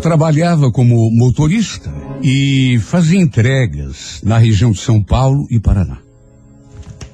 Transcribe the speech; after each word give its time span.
Eu 0.00 0.02
trabalhava 0.02 0.72
como 0.72 1.10
motorista 1.10 1.92
e 2.22 2.80
fazia 2.84 3.20
entregas 3.20 4.22
na 4.24 4.38
região 4.38 4.72
de 4.72 4.78
São 4.78 5.02
Paulo 5.02 5.46
e 5.50 5.60
Paraná. 5.60 5.98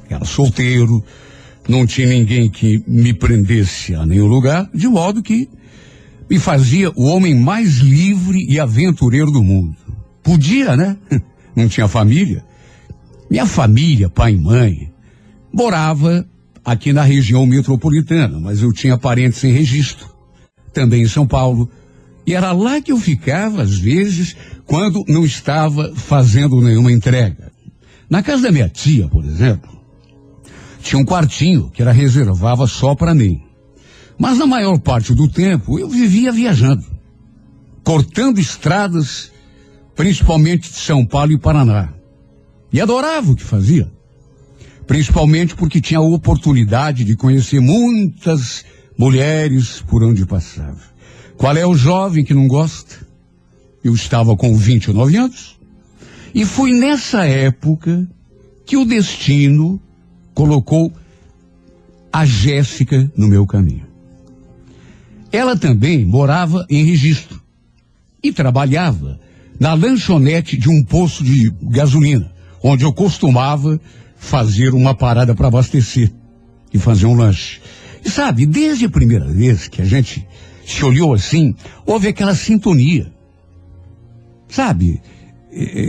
Era 0.09 0.25
solteiro, 0.25 1.05
não 1.69 1.85
tinha 1.85 2.07
ninguém 2.07 2.49
que 2.49 2.81
me 2.87 3.13
prendesse 3.13 3.93
a 3.93 4.07
nenhum 4.07 4.27
lugar, 4.27 4.71
de 4.73 4.87
modo 4.87 5.21
que 5.21 5.49
me 6.31 6.39
fazia 6.39 6.93
o 6.95 7.07
homem 7.07 7.35
mais 7.35 7.79
livre 7.79 8.47
e 8.49 8.61
aventureiro 8.61 9.33
do 9.33 9.43
mundo. 9.43 9.77
Podia, 10.23 10.77
né? 10.77 10.97
Não 11.57 11.67
tinha 11.67 11.89
família. 11.89 12.45
Minha 13.29 13.47
família, 13.47 14.09
pai 14.09 14.35
e 14.35 14.39
mãe, 14.39 14.93
morava 15.53 16.25
aqui 16.65 16.93
na 16.93 17.03
região 17.03 17.45
metropolitana, 17.47 18.39
mas 18.39 18.63
eu 18.63 18.73
tinha 18.73 18.97
parentes 18.97 19.43
em 19.43 19.51
registro, 19.51 20.07
também 20.73 21.03
em 21.03 21.09
São 21.09 21.27
Paulo. 21.27 21.69
E 22.27 22.35
era 22.35 22.51
lá 22.53 22.81
que 22.81 22.91
eu 22.91 22.99
ficava, 22.99 23.63
às 23.63 23.79
vezes, 23.79 24.37
quando 24.67 25.05
não 25.07 25.25
estava 25.25 25.95
fazendo 25.95 26.61
nenhuma 26.61 26.91
entrega. 26.91 27.53
Na 28.11 28.23
casa 28.23 28.45
da 28.45 28.53
minha 28.53 28.69
tia, 28.69 29.07
por 29.09 29.25
exemplo, 29.25 29.71
tinha 30.83 31.01
um 31.01 31.05
quartinho 31.05 31.71
que 31.71 31.83
era 31.83 31.93
reservava 31.93 32.67
só 32.67 32.95
para 32.95 33.15
mim. 33.15 33.41
Mas 34.19 34.39
na 34.39 34.47
maior 34.47 34.79
parte 34.79 35.15
do 35.15 35.29
tempo 35.29 35.79
eu 35.79 35.89
vivia 35.89 36.33
viajando, 36.33 36.85
cortando 37.85 38.39
estradas, 38.39 39.31
principalmente 39.95 40.71
de 40.71 40.79
São 40.79 41.05
Paulo 41.05 41.33
e 41.33 41.39
Paraná. 41.39 41.93
E 42.73 42.81
adorava 42.81 43.33
o 43.33 43.37
que 43.37 43.45
fazia. 43.45 43.91
Principalmente 44.87 45.55
porque 45.55 45.81
tinha 45.81 45.99
a 45.99 46.03
oportunidade 46.03 47.05
de 47.05 47.17
conhecer 47.17 47.61
muitas 47.61 48.65
mulheres 48.99 49.83
por 49.87 50.03
onde 50.03 50.25
passava. 50.25 50.96
Qual 51.37 51.57
é 51.57 51.67
o 51.67 51.75
jovem 51.75 52.25
que 52.25 52.35
não 52.35 52.49
gosta? 52.49 52.97
Eu 53.85 53.95
estava 53.95 54.37
com 54.37 54.57
29 54.57 55.17
anos. 55.17 55.57
E 56.35 56.45
foi 56.45 56.73
nessa 56.73 57.25
época 57.25 58.09
que 58.65 58.77
o 58.77 58.85
destino 58.85 59.81
colocou 60.35 60.93
a 62.13 62.25
Jéssica 62.25 63.11
no 63.17 63.29
meu 63.29 63.47
caminho. 63.47 63.87
Ela 65.31 65.57
também 65.57 66.05
morava 66.05 66.67
em 66.69 66.85
registro 66.85 67.41
e 68.23 68.33
trabalhava 68.33 69.21
na 69.59 69.75
lanchonete 69.75 70.57
de 70.57 70.69
um 70.69 70.83
posto 70.83 71.23
de 71.23 71.53
gasolina, 71.63 72.33
onde 72.63 72.85
eu 72.85 72.93
costumava 72.93 73.81
fazer 74.17 74.75
uma 74.75 74.95
parada 74.95 75.35
para 75.35 75.49
abastecer 75.49 76.13
e 76.73 76.79
fazer 76.79 77.07
um 77.07 77.15
lanche. 77.15 77.61
E 78.05 78.11
sabe, 78.11 78.47
desde 78.47 78.85
a 78.85 78.91
primeira 78.91 79.27
vez 79.27 79.69
que 79.69 79.83
a 79.83 79.85
gente 79.85 80.27
se 80.67 80.85
olhou 80.85 81.15
assim, 81.15 81.55
houve 81.87 82.09
aquela 82.09 82.35
sintonia. 82.35 83.13
Sabe, 84.49 85.01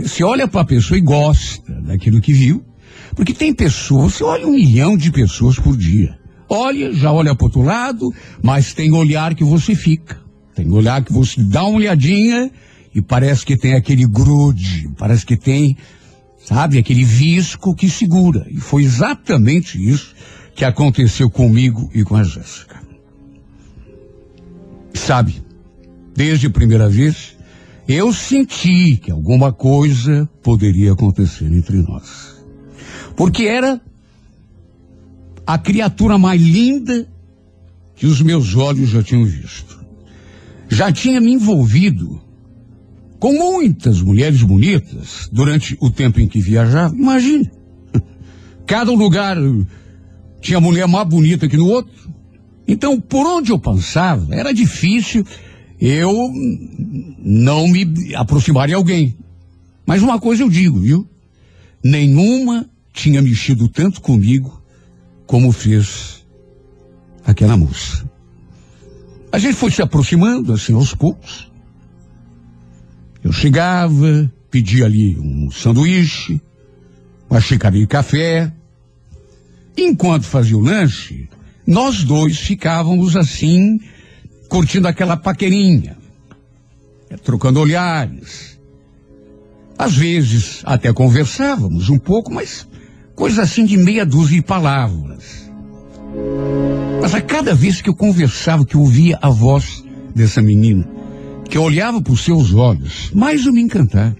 se 0.06 0.22
olha 0.22 0.46
para 0.46 0.60
a 0.60 0.64
pessoa 0.64 0.96
e 0.96 1.00
gosta 1.00 1.72
daquilo 1.82 2.20
que 2.20 2.32
viu, 2.32 2.64
porque 3.14 3.34
tem 3.34 3.52
pessoas, 3.52 4.14
você 4.14 4.24
olha 4.24 4.46
um 4.46 4.52
milhão 4.52 4.96
de 4.96 5.10
pessoas 5.10 5.58
por 5.58 5.76
dia. 5.76 6.16
Olha, 6.48 6.92
já 6.92 7.12
olha 7.12 7.34
para 7.34 7.44
outro 7.44 7.62
lado, 7.62 8.08
mas 8.42 8.72
tem 8.72 8.92
olhar 8.92 9.34
que 9.34 9.44
você 9.44 9.74
fica. 9.74 10.18
Tem 10.54 10.70
olhar 10.70 11.04
que 11.04 11.12
você 11.12 11.42
dá 11.42 11.64
uma 11.64 11.78
olhadinha 11.78 12.50
e 12.94 13.02
parece 13.02 13.44
que 13.44 13.56
tem 13.56 13.74
aquele 13.74 14.06
grude, 14.06 14.88
parece 14.96 15.26
que 15.26 15.36
tem, 15.36 15.76
sabe, 16.44 16.78
aquele 16.78 17.04
visco 17.04 17.74
que 17.74 17.88
segura. 17.88 18.46
E 18.50 18.58
foi 18.58 18.84
exatamente 18.84 19.78
isso 19.78 20.14
que 20.54 20.64
aconteceu 20.64 21.30
comigo 21.30 21.90
e 21.94 22.02
com 22.02 22.16
a 22.16 22.24
Jéssica. 22.24 22.87
Sabe, 24.94 25.42
desde 26.14 26.46
a 26.46 26.50
primeira 26.50 26.88
vez, 26.88 27.36
eu 27.86 28.12
senti 28.12 28.96
que 28.96 29.10
alguma 29.10 29.52
coisa 29.52 30.28
poderia 30.42 30.92
acontecer 30.92 31.46
entre 31.46 31.78
nós. 31.78 32.36
Porque 33.16 33.44
era 33.44 33.80
a 35.46 35.56
criatura 35.56 36.18
mais 36.18 36.42
linda 36.42 37.08
que 37.96 38.06
os 38.06 38.20
meus 38.20 38.54
olhos 38.54 38.90
já 38.90 39.02
tinham 39.02 39.24
visto. 39.24 39.78
Já 40.68 40.92
tinha 40.92 41.20
me 41.20 41.32
envolvido 41.32 42.20
com 43.18 43.32
muitas 43.32 44.00
mulheres 44.02 44.42
bonitas 44.42 45.28
durante 45.32 45.76
o 45.80 45.90
tempo 45.90 46.20
em 46.20 46.28
que 46.28 46.40
viajava. 46.40 46.94
Imagine. 46.94 47.50
Cada 48.66 48.92
lugar 48.92 49.38
tinha 50.40 50.60
mulher 50.60 50.86
mais 50.86 51.08
bonita 51.08 51.48
que 51.48 51.56
no 51.56 51.66
outro. 51.66 52.12
Então, 52.68 53.00
por 53.00 53.26
onde 53.26 53.50
eu 53.50 53.58
passava, 53.58 54.34
era 54.34 54.52
difícil 54.52 55.24
eu 55.80 56.30
não 57.18 57.66
me 57.66 58.14
aproximar 58.14 58.68
de 58.68 58.74
alguém. 58.74 59.16
Mas 59.86 60.02
uma 60.02 60.20
coisa 60.20 60.42
eu 60.42 60.50
digo, 60.50 60.78
viu? 60.78 61.08
Nenhuma 61.82 62.68
tinha 62.92 63.22
mexido 63.22 63.68
tanto 63.68 64.02
comigo 64.02 64.62
como 65.26 65.50
fez 65.50 66.26
aquela 67.24 67.56
moça. 67.56 68.08
A 69.32 69.38
gente 69.38 69.54
foi 69.54 69.70
se 69.70 69.80
aproximando 69.80 70.52
assim 70.52 70.74
aos 70.74 70.94
poucos. 70.94 71.50
Eu 73.22 73.32
chegava, 73.32 74.30
pedia 74.50 74.84
ali 74.84 75.18
um 75.18 75.50
sanduíche, 75.50 76.40
uma 77.30 77.40
xícara 77.40 77.78
de 77.78 77.86
café. 77.86 78.52
Enquanto 79.76 80.24
fazia 80.24 80.56
o 80.56 80.60
lanche, 80.60 81.28
nós 81.68 82.02
dois 82.02 82.38
ficávamos 82.38 83.14
assim, 83.14 83.78
curtindo 84.48 84.88
aquela 84.88 85.18
paquerinha, 85.18 85.98
trocando 87.22 87.60
olhares. 87.60 88.58
Às 89.76 89.94
vezes 89.94 90.62
até 90.64 90.90
conversávamos 90.94 91.90
um 91.90 91.98
pouco, 91.98 92.32
mas 92.32 92.66
coisa 93.14 93.42
assim 93.42 93.66
de 93.66 93.76
meia 93.76 94.06
dúzia 94.06 94.36
de 94.36 94.42
palavras. 94.42 95.50
Mas 97.02 97.14
a 97.14 97.20
cada 97.20 97.54
vez 97.54 97.82
que 97.82 97.90
eu 97.90 97.94
conversava, 97.94 98.64
que 98.64 98.74
eu 98.74 98.80
ouvia 98.80 99.18
a 99.20 99.28
voz 99.28 99.84
dessa 100.14 100.40
menina, 100.40 100.88
que 101.50 101.58
eu 101.58 101.62
olhava 101.62 102.00
para 102.00 102.14
os 102.14 102.24
seus 102.24 102.54
olhos, 102.54 103.10
mais 103.12 103.44
eu 103.44 103.52
me 103.52 103.60
encantava. 103.60 104.16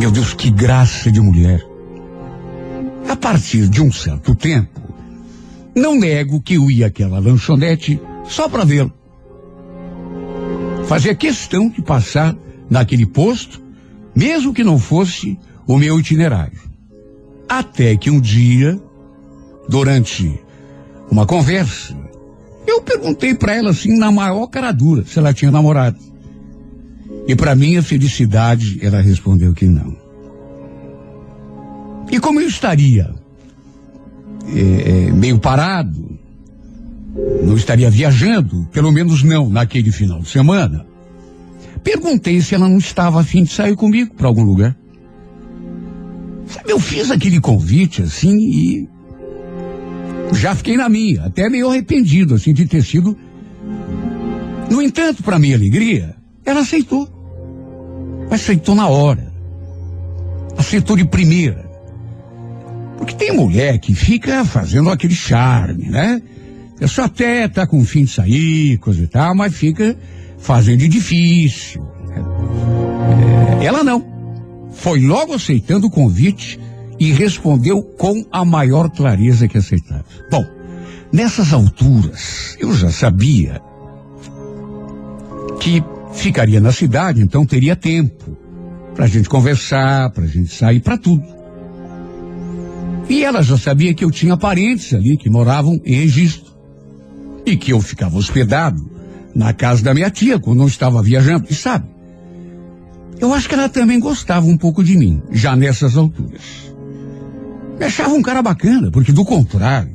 Meu 0.00 0.10
Deus, 0.10 0.34
que 0.34 0.50
graça 0.50 1.08
de 1.08 1.20
mulher. 1.20 1.71
A 3.12 3.16
partir 3.16 3.68
de 3.68 3.82
um 3.82 3.92
certo 3.92 4.34
tempo, 4.34 4.80
não 5.76 6.00
nego 6.00 6.40
que 6.40 6.54
eu 6.54 6.70
ia 6.70 6.86
àquela 6.86 7.18
lanchonete 7.18 8.00
só 8.24 8.48
para 8.48 8.64
vê-lo. 8.64 8.90
Fazia 10.86 11.14
questão 11.14 11.68
de 11.68 11.82
passar 11.82 12.34
naquele 12.70 13.04
posto, 13.04 13.60
mesmo 14.16 14.54
que 14.54 14.64
não 14.64 14.78
fosse 14.78 15.38
o 15.66 15.76
meu 15.76 16.00
itinerário. 16.00 16.58
Até 17.46 17.98
que 17.98 18.10
um 18.10 18.18
dia, 18.18 18.80
durante 19.68 20.40
uma 21.10 21.26
conversa, 21.26 21.94
eu 22.66 22.80
perguntei 22.80 23.34
para 23.34 23.54
ela 23.54 23.72
assim, 23.72 23.94
na 23.94 24.10
maior 24.10 24.46
cara 24.46 24.72
dura, 24.72 25.04
se 25.04 25.18
ela 25.18 25.34
tinha 25.34 25.50
namorado. 25.50 25.98
E 27.28 27.36
para 27.36 27.54
minha 27.54 27.82
felicidade, 27.82 28.78
ela 28.80 29.02
respondeu 29.02 29.52
que 29.52 29.66
não. 29.66 30.01
E 32.10 32.20
como 32.20 32.40
eu 32.40 32.48
estaria 32.48 33.14
é, 34.46 35.08
é, 35.08 35.12
meio 35.12 35.38
parado, 35.38 36.18
não 37.44 37.56
estaria 37.56 37.90
viajando, 37.90 38.66
pelo 38.72 38.90
menos 38.90 39.22
não 39.22 39.48
naquele 39.48 39.92
final 39.92 40.20
de 40.20 40.28
semana, 40.28 40.86
perguntei 41.82 42.40
se 42.40 42.54
ela 42.54 42.68
não 42.68 42.78
estava 42.78 43.20
afim 43.20 43.44
de 43.44 43.52
sair 43.52 43.76
comigo 43.76 44.14
para 44.14 44.26
algum 44.26 44.42
lugar. 44.42 44.76
Sabe, 46.46 46.70
eu 46.70 46.78
fiz 46.78 47.10
aquele 47.10 47.40
convite 47.40 48.02
assim 48.02 48.36
e 48.36 48.88
já 50.32 50.54
fiquei 50.54 50.76
na 50.76 50.88
minha, 50.88 51.24
até 51.24 51.48
meio 51.48 51.68
arrependido 51.68 52.34
assim 52.34 52.52
de 52.52 52.66
ter 52.66 52.82
sido. 52.82 53.16
No 54.70 54.80
entanto, 54.80 55.22
para 55.22 55.38
minha 55.38 55.56
alegria, 55.56 56.16
ela 56.44 56.60
aceitou. 56.60 57.08
Aceitou 58.30 58.74
na 58.74 58.88
hora. 58.88 59.32
Aceitou 60.56 60.96
de 60.96 61.04
primeira. 61.04 61.71
Porque 63.02 63.16
tem 63.16 63.32
mulher 63.32 63.80
que 63.80 63.96
fica 63.96 64.44
fazendo 64.44 64.88
aquele 64.88 65.14
charme, 65.14 65.88
né? 65.88 66.22
Eu 66.80 66.86
só 66.86 67.02
até 67.02 67.48
tá 67.48 67.66
com 67.66 67.84
fim 67.84 68.04
de 68.04 68.12
sair, 68.12 68.78
coisa 68.78 69.02
e 69.02 69.08
tal, 69.08 69.34
mas 69.34 69.52
fica 69.52 69.98
fazendo 70.38 70.86
difícil. 70.88 71.84
É, 73.60 73.64
ela 73.64 73.82
não 73.82 74.06
foi 74.70 75.00
logo 75.00 75.34
aceitando 75.34 75.88
o 75.88 75.90
convite 75.90 76.60
e 76.96 77.10
respondeu 77.10 77.82
com 77.82 78.24
a 78.30 78.44
maior 78.44 78.88
clareza 78.88 79.48
que 79.48 79.58
aceitava. 79.58 80.04
Bom, 80.30 80.46
nessas 81.12 81.52
alturas, 81.52 82.56
eu 82.60 82.72
já 82.72 82.92
sabia 82.92 83.60
que 85.58 85.82
ficaria 86.12 86.60
na 86.60 86.70
cidade, 86.70 87.20
então 87.20 87.44
teria 87.44 87.74
tempo 87.74 88.38
para 88.94 89.06
a 89.06 89.08
gente 89.08 89.28
conversar, 89.28 90.10
para 90.10 90.22
a 90.22 90.28
gente 90.28 90.54
sair, 90.54 90.78
para 90.78 90.96
tudo. 90.96 91.41
E 93.08 93.24
ela 93.24 93.42
já 93.42 93.58
sabia 93.58 93.94
que 93.94 94.04
eu 94.04 94.10
tinha 94.10 94.36
parentes 94.36 94.94
ali 94.94 95.16
que 95.16 95.28
moravam 95.28 95.80
em 95.84 95.94
registro 95.94 96.52
e 97.44 97.56
que 97.56 97.72
eu 97.72 97.80
ficava 97.80 98.16
hospedado 98.16 98.90
na 99.34 99.52
casa 99.52 99.82
da 99.82 99.94
minha 99.94 100.10
tia, 100.10 100.38
quando 100.38 100.58
não 100.58 100.66
estava 100.66 101.02
viajando. 101.02 101.46
E 101.50 101.54
sabe, 101.54 101.86
eu 103.18 103.32
acho 103.32 103.48
que 103.48 103.54
ela 103.54 103.68
também 103.68 104.00
gostava 104.00 104.46
um 104.46 104.56
pouco 104.56 104.82
de 104.82 104.96
mim, 104.96 105.22
já 105.30 105.54
nessas 105.56 105.96
alturas. 105.96 106.42
Me 107.78 107.86
achava 107.86 108.14
um 108.14 108.22
cara 108.22 108.42
bacana, 108.42 108.90
porque 108.90 109.12
do 109.12 109.24
contrário, 109.24 109.92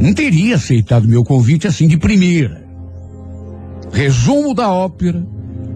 não 0.00 0.12
teria 0.12 0.56
aceitado 0.56 1.08
meu 1.08 1.22
convite 1.24 1.66
assim 1.66 1.86
de 1.86 1.96
primeira. 1.96 2.62
Resumo 3.92 4.54
da 4.54 4.70
ópera, 4.70 5.26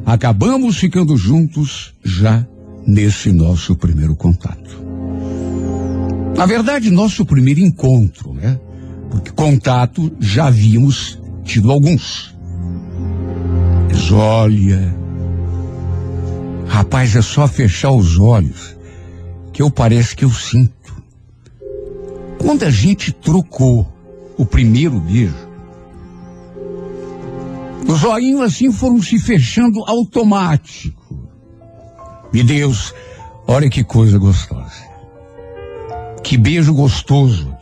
acabamos 0.05 0.77
ficando 0.77 1.17
juntos 1.17 1.95
já 2.03 2.47
nesse 2.87 3.33
nosso 3.33 3.77
primeiro 3.77 4.17
contato. 4.17 4.86
Na 6.37 6.45
verdade, 6.45 6.91
nosso 6.91 7.25
primeiro 7.25 7.61
encontro, 7.61 8.35
né? 8.35 8.61
Porque 9.11 9.31
contato 9.31 10.15
já 10.21 10.49
havíamos 10.49 11.19
tido 11.43 11.73
alguns. 11.73 12.37
Mas 13.89 14.13
olha, 14.13 14.95
rapaz, 16.67 17.17
é 17.17 17.23
só 17.23 17.49
fechar 17.49 17.91
os 17.93 18.19
olhos 18.19 18.77
que 19.51 19.63
eu 19.63 19.71
parece 19.71 20.15
que 20.15 20.27
eu 20.27 20.31
sinto. 20.31 21.03
Quando 22.39 22.65
a 22.65 22.71
gente 22.71 23.13
trocou 23.13 23.91
o 24.37 24.45
primeiro 24.45 25.01
beijo, 25.01 25.49
os 27.89 28.05
olhinhos 28.05 28.43
assim 28.43 28.71
foram 28.71 29.01
se 29.01 29.19
fechando 29.19 29.83
automático. 29.87 31.31
E 32.31 32.43
Deus, 32.43 32.93
olha 33.47 33.71
que 33.71 33.83
coisa 33.83 34.19
gostosa. 34.19 34.96
Que 36.27 36.37
beijo 36.37 36.75
gostoso. 36.75 37.57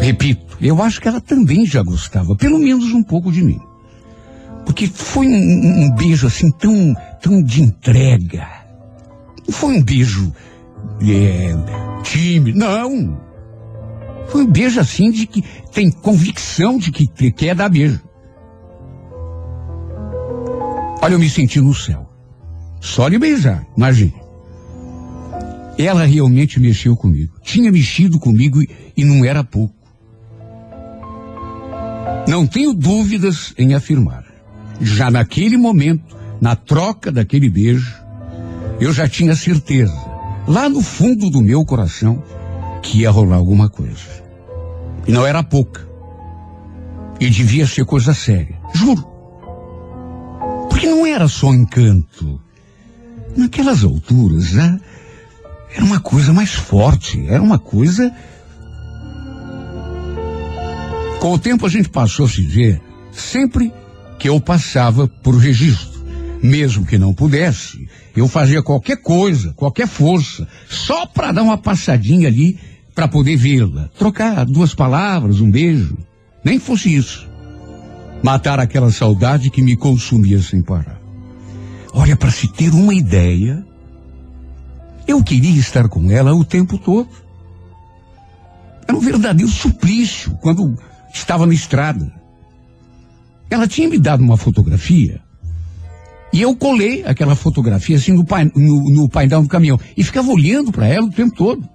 Repito, 0.00 0.58
eu 0.60 0.82
acho 0.82 1.00
que 1.00 1.06
ela 1.06 1.20
também 1.20 1.64
já 1.64 1.80
gostava, 1.80 2.34
pelo 2.34 2.58
menos 2.58 2.92
um 2.92 3.04
pouco 3.04 3.30
de 3.30 3.40
mim. 3.40 3.60
Porque 4.66 4.88
foi 4.88 5.28
um, 5.28 5.84
um 5.84 5.94
beijo 5.94 6.26
assim 6.26 6.50
tão, 6.50 6.92
tão 7.22 7.40
de 7.40 7.62
entrega. 7.62 8.48
Não 9.46 9.54
foi 9.54 9.76
um 9.76 9.80
beijo 9.80 10.32
é, 11.02 11.54
tímido, 12.02 12.58
não. 12.58 13.16
Foi 14.26 14.42
um 14.42 14.50
beijo 14.50 14.80
assim 14.80 15.12
de 15.12 15.28
que 15.28 15.44
tem 15.72 15.88
convicção 15.88 16.78
de 16.78 16.90
que 16.90 17.30
quer 17.30 17.54
dar 17.54 17.68
beijo. 17.68 18.00
Olha, 21.00 21.12
eu 21.12 21.20
me 21.20 21.30
senti 21.30 21.60
no 21.60 21.72
céu. 21.72 22.10
Só 22.80 23.08
de 23.08 23.20
beijar, 23.20 23.64
imagine. 23.76 24.19
Ela 25.80 26.04
realmente 26.04 26.60
mexeu 26.60 26.94
comigo. 26.94 27.32
Tinha 27.42 27.72
mexido 27.72 28.18
comigo 28.18 28.60
e, 28.60 28.68
e 28.94 29.02
não 29.02 29.24
era 29.24 29.42
pouco. 29.42 29.74
Não 32.28 32.46
tenho 32.46 32.74
dúvidas 32.74 33.54
em 33.56 33.72
afirmar. 33.72 34.24
Já 34.78 35.10
naquele 35.10 35.56
momento, 35.56 36.16
na 36.38 36.54
troca 36.54 37.10
daquele 37.10 37.48
beijo, 37.48 37.94
eu 38.78 38.92
já 38.92 39.08
tinha 39.08 39.34
certeza, 39.34 39.94
lá 40.46 40.68
no 40.68 40.82
fundo 40.82 41.30
do 41.30 41.40
meu 41.40 41.64
coração, 41.64 42.22
que 42.82 42.98
ia 42.98 43.10
rolar 43.10 43.36
alguma 43.36 43.70
coisa. 43.70 44.22
E 45.06 45.12
não 45.12 45.26
era 45.26 45.42
pouca. 45.42 45.88
E 47.18 47.30
devia 47.30 47.66
ser 47.66 47.86
coisa 47.86 48.12
séria. 48.12 48.58
Juro. 48.74 49.06
Porque 50.68 50.86
não 50.86 51.06
era 51.06 51.26
só 51.26 51.54
encanto. 51.54 52.38
Naquelas 53.34 53.82
alturas, 53.82 54.52
né? 54.52 54.78
Era 55.72 55.84
uma 55.84 56.00
coisa 56.00 56.32
mais 56.32 56.52
forte, 56.52 57.24
era 57.28 57.42
uma 57.42 57.58
coisa. 57.58 58.12
Com 61.20 61.32
o 61.32 61.38
tempo 61.38 61.66
a 61.66 61.68
gente 61.68 61.88
passou 61.88 62.26
a 62.26 62.28
se 62.28 62.42
ver 62.42 62.80
sempre 63.12 63.72
que 64.18 64.28
eu 64.28 64.40
passava 64.40 65.06
por 65.06 65.36
registro. 65.36 66.00
Mesmo 66.42 66.86
que 66.86 66.96
não 66.96 67.12
pudesse, 67.12 67.86
eu 68.16 68.26
fazia 68.26 68.62
qualquer 68.62 68.96
coisa, 68.96 69.52
qualquer 69.52 69.86
força, 69.86 70.48
só 70.68 71.04
para 71.06 71.32
dar 71.32 71.42
uma 71.42 71.58
passadinha 71.58 72.28
ali 72.28 72.58
para 72.94 73.06
poder 73.06 73.36
vê-la. 73.36 73.88
Trocar 73.98 74.44
duas 74.46 74.74
palavras, 74.74 75.40
um 75.40 75.50
beijo. 75.50 75.96
Nem 76.44 76.58
fosse 76.58 76.94
isso. 76.94 77.28
Matar 78.22 78.58
aquela 78.58 78.90
saudade 78.90 79.50
que 79.50 79.62
me 79.62 79.76
consumia 79.76 80.40
sem 80.40 80.62
parar. 80.62 81.00
Olha, 81.92 82.16
para 82.16 82.30
se 82.30 82.48
ter 82.48 82.72
uma 82.72 82.94
ideia, 82.94 83.64
eu 85.10 85.22
queria 85.22 85.58
estar 85.58 85.88
com 85.88 86.10
ela 86.10 86.34
o 86.34 86.44
tempo 86.44 86.78
todo. 86.78 87.08
Era 88.86 88.96
um 88.96 89.00
verdadeiro 89.00 89.50
suplício 89.50 90.36
quando 90.40 90.76
estava 91.12 91.46
na 91.46 91.54
estrada. 91.54 92.12
Ela 93.48 93.66
tinha 93.66 93.88
me 93.88 93.98
dado 93.98 94.22
uma 94.22 94.36
fotografia 94.36 95.20
e 96.32 96.40
eu 96.40 96.54
colei 96.54 97.04
aquela 97.04 97.34
fotografia 97.34 97.96
assim 97.96 98.12
no, 98.12 98.24
no, 98.54 98.90
no 98.90 99.08
painel 99.08 99.42
do 99.42 99.48
caminhão 99.48 99.78
e 99.96 100.04
ficava 100.04 100.30
olhando 100.30 100.70
para 100.70 100.86
ela 100.86 101.06
o 101.06 101.10
tempo 101.10 101.34
todo. 101.34 101.68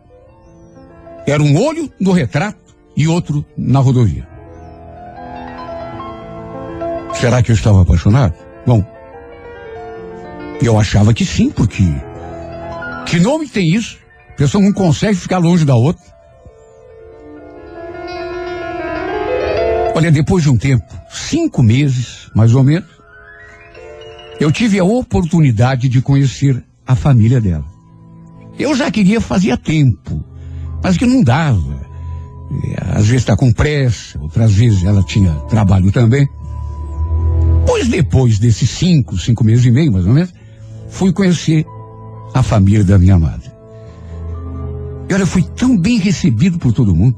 Era 1.28 1.44
um 1.44 1.62
olho 1.62 1.92
no 2.00 2.12
retrato 2.12 2.60
e 2.96 3.08
outro 3.08 3.46
na 3.58 3.80
rodovia. 3.80 4.28
Será 7.14 7.42
que 7.42 7.52
eu 7.52 7.56
estava 7.56 7.82
apaixonado? 7.82 8.34
Bom, 8.66 8.84
eu 10.62 10.80
achava 10.80 11.14
que 11.14 11.26
sim, 11.26 11.50
porque 11.50 11.84
que 13.06 13.20
nome 13.20 13.48
tem 13.48 13.68
isso? 13.74 13.98
A 14.30 14.38
pessoa 14.38 14.64
não 14.64 14.74
consegue 14.74 15.16
ficar 15.16 15.38
longe 15.38 15.64
da 15.64 15.76
outra. 15.76 16.04
Olha, 19.96 20.12
depois 20.12 20.44
de 20.44 20.50
um 20.50 20.58
tempo, 20.58 20.84
cinco 21.10 21.64
meses, 21.64 22.30
mais 22.36 22.54
ou 22.54 22.64
menos, 22.64 22.90
eu 24.40 24.52
tive 24.52 24.78
a 24.78 24.84
oportunidade 24.84 25.88
de 25.88 26.02
conhecer 26.02 26.62
a 26.86 26.96
família 26.96 27.40
dela. 27.40 27.64
Eu 28.60 28.76
já 28.76 28.92
queria 28.92 29.22
fazia 29.22 29.56
tempo, 29.56 30.24
mas 30.84 30.98
que 30.98 31.06
não 31.06 31.24
dava. 31.24 31.86
Às 32.94 33.06
vezes 33.08 33.22
está 33.22 33.38
com 33.38 33.54
pressa, 33.54 34.20
outras 34.20 34.54
vezes 34.54 34.84
ela 34.84 35.02
tinha 35.04 35.32
trabalho 35.48 35.92
também. 35.92 36.28
Pois 37.66 37.88
depois 37.88 38.38
desses 38.38 38.70
cinco, 38.70 39.18
cinco 39.18 39.44
meses 39.44 39.66
e 39.66 39.72
meio, 39.72 39.92
mais 39.92 40.06
ou 40.06 40.14
menos, 40.14 40.34
fui 40.90 41.14
conhecer 41.14 41.66
a 42.36 42.44
família 42.44 42.84
da 42.84 43.00
minha 43.00 43.16
amada. 43.16 43.56
E 45.10 45.14
olha, 45.14 45.26
fui 45.26 45.42
tão 45.42 45.78
bem 45.78 45.98
recebido 45.98 46.60
por 46.60 46.74
todo 46.74 46.94
mundo. 46.94 47.18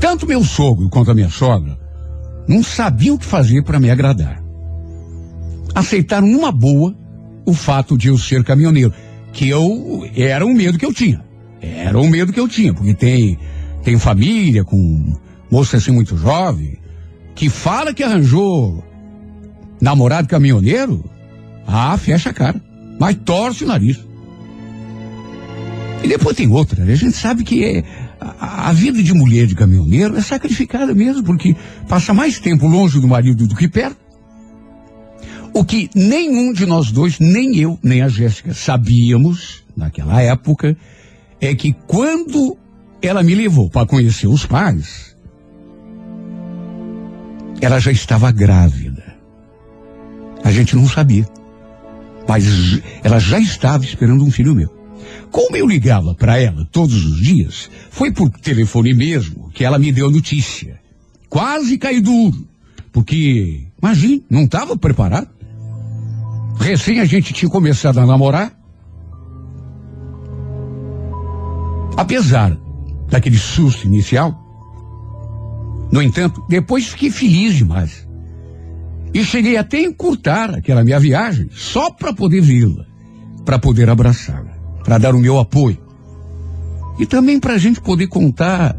Tanto 0.00 0.26
meu 0.26 0.42
sogro 0.42 0.88
quanto 0.88 1.12
a 1.12 1.14
minha 1.14 1.30
sogra 1.30 1.78
não 2.48 2.60
sabiam 2.60 3.14
o 3.14 3.18
que 3.18 3.24
fazer 3.24 3.62
para 3.62 3.78
me 3.78 3.88
agradar. 3.88 4.42
Aceitaram 5.72 6.26
numa 6.26 6.50
boa 6.50 6.92
o 7.46 7.54
fato 7.54 7.96
de 7.96 8.08
eu 8.08 8.18
ser 8.18 8.42
caminhoneiro, 8.42 8.92
que 9.32 9.48
eu 9.48 10.08
era 10.16 10.44
um 10.44 10.52
medo 10.52 10.76
que 10.76 10.84
eu 10.84 10.92
tinha. 10.92 11.24
Era 11.60 12.00
um 12.00 12.08
medo 12.08 12.32
que 12.32 12.40
eu 12.40 12.48
tinha, 12.48 12.74
porque 12.74 12.94
tem 12.94 13.38
tem 13.84 13.96
família 13.96 14.64
com 14.64 15.14
moça 15.48 15.76
assim 15.76 15.92
muito 15.92 16.16
jovem 16.16 16.78
que 17.34 17.48
fala 17.48 17.94
que 17.94 18.02
arranjou 18.02 18.82
namorado 19.80 20.26
caminhoneiro. 20.26 21.04
Ah, 21.64 21.96
fecha 21.96 22.30
a 22.30 22.32
cara 22.32 22.71
mas 22.98 23.16
torce 23.24 23.64
o 23.64 23.66
nariz. 23.66 23.98
E 26.02 26.08
depois 26.08 26.36
tem 26.36 26.48
outra, 26.48 26.84
né? 26.84 26.92
a 26.92 26.96
gente 26.96 27.16
sabe 27.16 27.44
que 27.44 27.64
é, 27.64 27.84
a, 28.20 28.70
a, 28.70 28.72
vida 28.72 29.02
de 29.02 29.14
mulher 29.14 29.46
de 29.46 29.54
caminhoneiro 29.54 30.16
é 30.16 30.20
sacrificada 30.20 30.94
mesmo, 30.94 31.22
porque 31.22 31.54
passa 31.88 32.12
mais 32.12 32.40
tempo 32.40 32.66
longe 32.66 33.00
do 33.00 33.06
marido 33.06 33.46
do 33.46 33.54
que 33.54 33.68
perto. 33.68 33.96
O 35.54 35.64
que 35.64 35.90
nenhum 35.94 36.52
de 36.52 36.66
nós 36.66 36.90
dois, 36.90 37.20
nem 37.20 37.56
eu, 37.58 37.78
nem 37.82 38.02
a 38.02 38.08
Jéssica, 38.08 38.52
sabíamos 38.52 39.62
naquela 39.76 40.20
época, 40.20 40.76
é 41.40 41.54
que 41.54 41.72
quando 41.86 42.56
ela 43.00 43.22
me 43.22 43.34
levou 43.34 43.68
para 43.68 43.86
conhecer 43.86 44.26
os 44.26 44.46
pais, 44.46 45.14
ela 47.60 47.78
já 47.78 47.92
estava 47.92 48.32
grávida. 48.32 49.04
A 50.42 50.50
gente 50.50 50.74
não 50.74 50.88
sabia 50.88 51.26
mas 52.28 52.44
ela 53.02 53.18
já 53.18 53.38
estava 53.38 53.84
esperando 53.84 54.24
um 54.24 54.30
filho 54.30 54.54
meu. 54.54 54.82
Como 55.30 55.56
eu 55.56 55.66
ligava 55.66 56.14
para 56.14 56.38
ela 56.38 56.68
todos 56.70 57.04
os 57.04 57.20
dias, 57.20 57.70
foi 57.90 58.12
por 58.12 58.28
telefone 58.28 58.92
mesmo 58.92 59.50
que 59.50 59.64
ela 59.64 59.78
me 59.78 59.90
deu 59.90 60.08
a 60.08 60.10
notícia. 60.10 60.78
Quase 61.28 61.78
caí 61.78 62.00
duro, 62.00 62.46
porque, 62.92 63.66
imagine, 63.82 64.22
não 64.28 64.42
estava 64.42 64.76
preparado. 64.76 65.28
Recém 66.58 67.00
a 67.00 67.06
gente 67.06 67.32
tinha 67.32 67.50
começado 67.50 67.98
a 67.98 68.06
namorar. 68.06 68.52
Apesar 71.96 72.56
daquele 73.08 73.38
susto 73.38 73.86
inicial, 73.86 74.38
no 75.90 76.02
entanto, 76.02 76.44
depois 76.48 76.88
fiquei 76.88 77.10
feliz 77.10 77.54
demais. 77.54 78.06
E 79.14 79.24
cheguei 79.24 79.56
até 79.56 79.78
a 79.78 79.82
encurtar 79.82 80.54
aquela 80.54 80.82
minha 80.82 80.98
viagem 80.98 81.48
só 81.52 81.90
para 81.90 82.12
poder 82.12 82.40
vê-la, 82.40 82.86
para 83.44 83.58
poder 83.58 83.90
abraçá-la, 83.90 84.52
para 84.82 84.98
dar 84.98 85.14
o 85.14 85.20
meu 85.20 85.38
apoio. 85.38 85.78
E 86.98 87.06
também 87.06 87.38
para 87.38 87.54
a 87.54 87.58
gente 87.58 87.80
poder 87.80 88.06
contar 88.06 88.76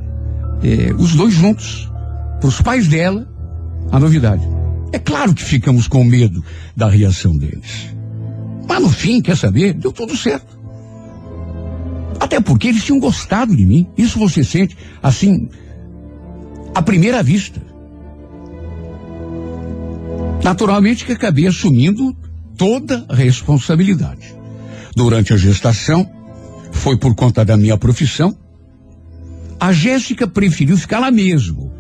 é, 0.64 0.94
os 0.94 1.14
dois 1.16 1.34
juntos, 1.34 1.92
para 2.40 2.48
os 2.48 2.62
pais 2.62 2.88
dela 2.88 3.28
a 3.92 4.00
novidade. 4.00 4.48
É 4.92 5.00
claro 5.00 5.34
que 5.34 5.44
ficamos 5.44 5.88
com 5.88 6.04
medo 6.04 6.44
da 6.76 6.88
reação 6.88 7.38
deles. 7.38 7.94
Mas 8.68 8.82
no 8.82 8.90
fim, 8.90 9.22
quer 9.22 9.36
saber? 9.36 9.74
Deu 9.74 9.92
tudo 9.92 10.16
certo. 10.16 10.58
Até 12.20 12.40
porque 12.40 12.70
eles 12.70 12.84
tinham 12.84 13.00
gostado 13.00 13.56
de 13.56 13.66
mim. 13.66 13.88
Isso 13.98 14.18
você 14.18 14.44
sente, 14.44 14.78
assim, 15.02 15.50
à 16.74 16.82
primeira 16.82 17.22
vista. 17.22 17.62
Naturalmente 20.44 21.06
que 21.06 21.14
acabei 21.14 21.48
assumindo 21.48 22.16
toda 22.58 23.06
a 23.08 23.16
responsabilidade. 23.16 24.36
Durante 24.96 25.34
a 25.34 25.38
gestação, 25.38 26.10
foi 26.72 26.98
por 26.98 27.16
conta 27.16 27.46
da 27.46 27.56
minha 27.56 27.78
profissão. 27.78 28.38
A 29.60 29.72
Jéssica 29.72 30.28
preferiu 30.28 30.78
ficar 30.78 31.00
lá 31.00 31.10
mesmo, 31.10 31.72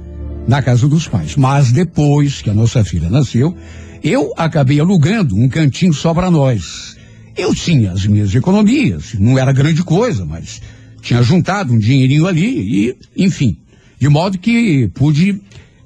na 0.47 0.61
casa 0.61 0.87
dos 0.87 1.07
pais. 1.07 1.35
Mas 1.35 1.71
depois 1.71 2.41
que 2.41 2.49
a 2.49 2.53
nossa 2.53 2.83
filha 2.85 3.09
nasceu, 3.09 3.55
eu 4.01 4.33
acabei 4.37 4.79
alugando 4.79 5.35
um 5.35 5.49
cantinho 5.49 5.93
só 5.93 6.13
para 6.13 6.31
nós. 6.31 6.95
Eu 7.35 7.53
tinha 7.53 7.91
as 7.91 8.05
minhas 8.05 8.33
economias, 8.33 9.13
não 9.19 9.37
era 9.37 9.51
grande 9.51 9.83
coisa, 9.83 10.23
mas 10.23 10.61
tinha 11.01 11.21
juntado 11.21 11.73
um 11.73 11.79
dinheirinho 11.79 12.27
ali 12.27 12.45
e, 12.45 12.97
enfim, 13.25 13.57
de 13.99 14.07
modo 14.07 14.37
que 14.37 14.89
pude, 14.93 15.41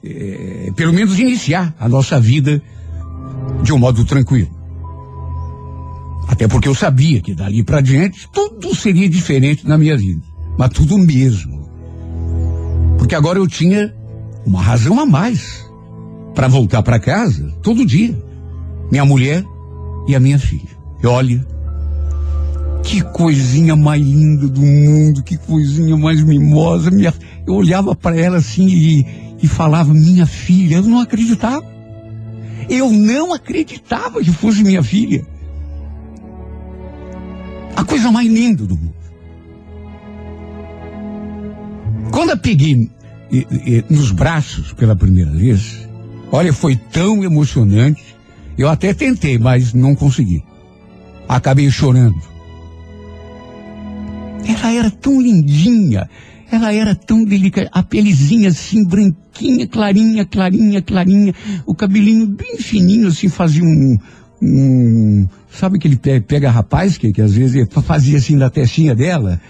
eh, 0.10 0.72
pelo 0.76 0.94
menos, 0.94 1.20
iniciar 1.20 1.76
a 1.80 1.88
nossa 1.90 2.20
vida 2.20 2.62
de 3.64 3.74
um 3.74 3.78
modo 3.78 4.06
tranquilo. 4.06 4.50
Até 6.28 6.48
porque 6.48 6.68
eu 6.68 6.76
sabia 6.76 7.22
que 7.22 7.34
dali 7.34 7.64
para 7.64 7.82
diante 7.82 8.28
tudo 8.32 8.76
seria 8.76 9.10
diferente 9.10 9.68
na 9.68 9.78
minha 9.78 9.98
vida. 9.98 10.22
Mas 10.58 10.70
tudo 10.72 10.98
mesmo. 10.98 11.68
Porque 12.98 13.16
agora 13.16 13.40
eu 13.40 13.48
tinha 13.48 13.94
uma 14.46 14.62
razão 14.62 15.00
a 15.00 15.06
mais 15.06 15.66
para 16.36 16.48
voltar 16.48 16.84
para 16.84 17.00
casa 17.00 17.54
todo 17.62 17.86
dia. 17.86 18.18
Minha 18.92 19.06
mulher 19.06 19.44
e 20.08 20.16
a 20.16 20.20
minha 20.20 20.38
filha. 20.38 20.78
E 21.02 21.08
olha, 21.08 21.46
que 22.84 23.02
coisinha 23.02 23.76
mais 23.76 24.02
linda 24.02 24.48
do 24.48 24.62
mundo, 24.62 25.24
que 25.24 25.38
coisinha 25.38 25.96
mais 25.98 26.22
mimosa. 26.24 26.90
Minha, 26.90 27.14
eu 27.46 27.56
olhava 27.56 27.96
para 27.96 28.18
ela 28.18 28.38
assim 28.38 28.68
e, 28.68 29.06
e 29.42 29.48
falava, 29.48 29.94
minha 29.94 30.26
filha, 30.26 30.76
eu 30.76 30.84
não 30.84 31.00
acreditava. 31.00 31.66
Eu 32.70 32.92
não 32.92 33.34
acreditava 33.34 34.22
que 34.22 34.32
fosse 34.32 34.64
minha 34.64 34.84
filha. 34.84 35.26
A 37.76 37.84
coisa 37.84 38.12
mais 38.12 38.28
linda 38.28 38.66
do 38.66 38.76
mundo. 38.76 38.98
Quando 42.12 42.32
a 42.32 42.38
peguei 42.38 42.90
e, 43.32 43.48
e, 43.52 43.86
nos 43.94 44.12
braços 44.12 44.74
pela 44.74 44.96
primeira 44.96 45.32
vez, 45.32 45.88
olha, 46.32 46.52
foi 46.52 46.76
tão 46.76 47.24
emocionante. 47.24 48.04
Eu 48.58 48.68
até 48.68 48.94
tentei, 48.94 49.38
mas 49.38 49.74
não 49.74 49.96
consegui. 49.96 50.44
Acabei 51.30 51.70
chorando. 51.70 52.20
Ela 54.48 54.74
era 54.74 54.90
tão 54.90 55.22
lindinha, 55.22 56.10
ela 56.52 56.74
era 56.74 56.96
tão 56.96 57.24
delicada, 57.24 57.70
a 57.72 57.84
pelezinha 57.84 58.50
assim, 58.50 58.86
branquinha, 58.86 59.68
clarinha, 59.68 60.26
clarinha, 60.26 60.82
clarinha, 60.82 61.34
o 61.66 61.76
cabelinho 61.76 62.26
bem 62.28 62.58
fininho, 62.58 63.08
assim, 63.08 63.28
fazia 63.28 63.64
um, 63.64 63.98
um 64.42 65.28
sabe 65.50 65.80
que 65.80 65.88
ele 65.88 65.98
pega 65.98 66.50
rapaz, 66.50 66.98
que, 66.98 67.12
que 67.12 67.22
às 67.22 67.34
vezes 67.34 67.68
fazia 67.84 68.18
assim 68.18 68.36
na 68.36 68.50
testinha 68.50 68.96
dela? 68.96 69.42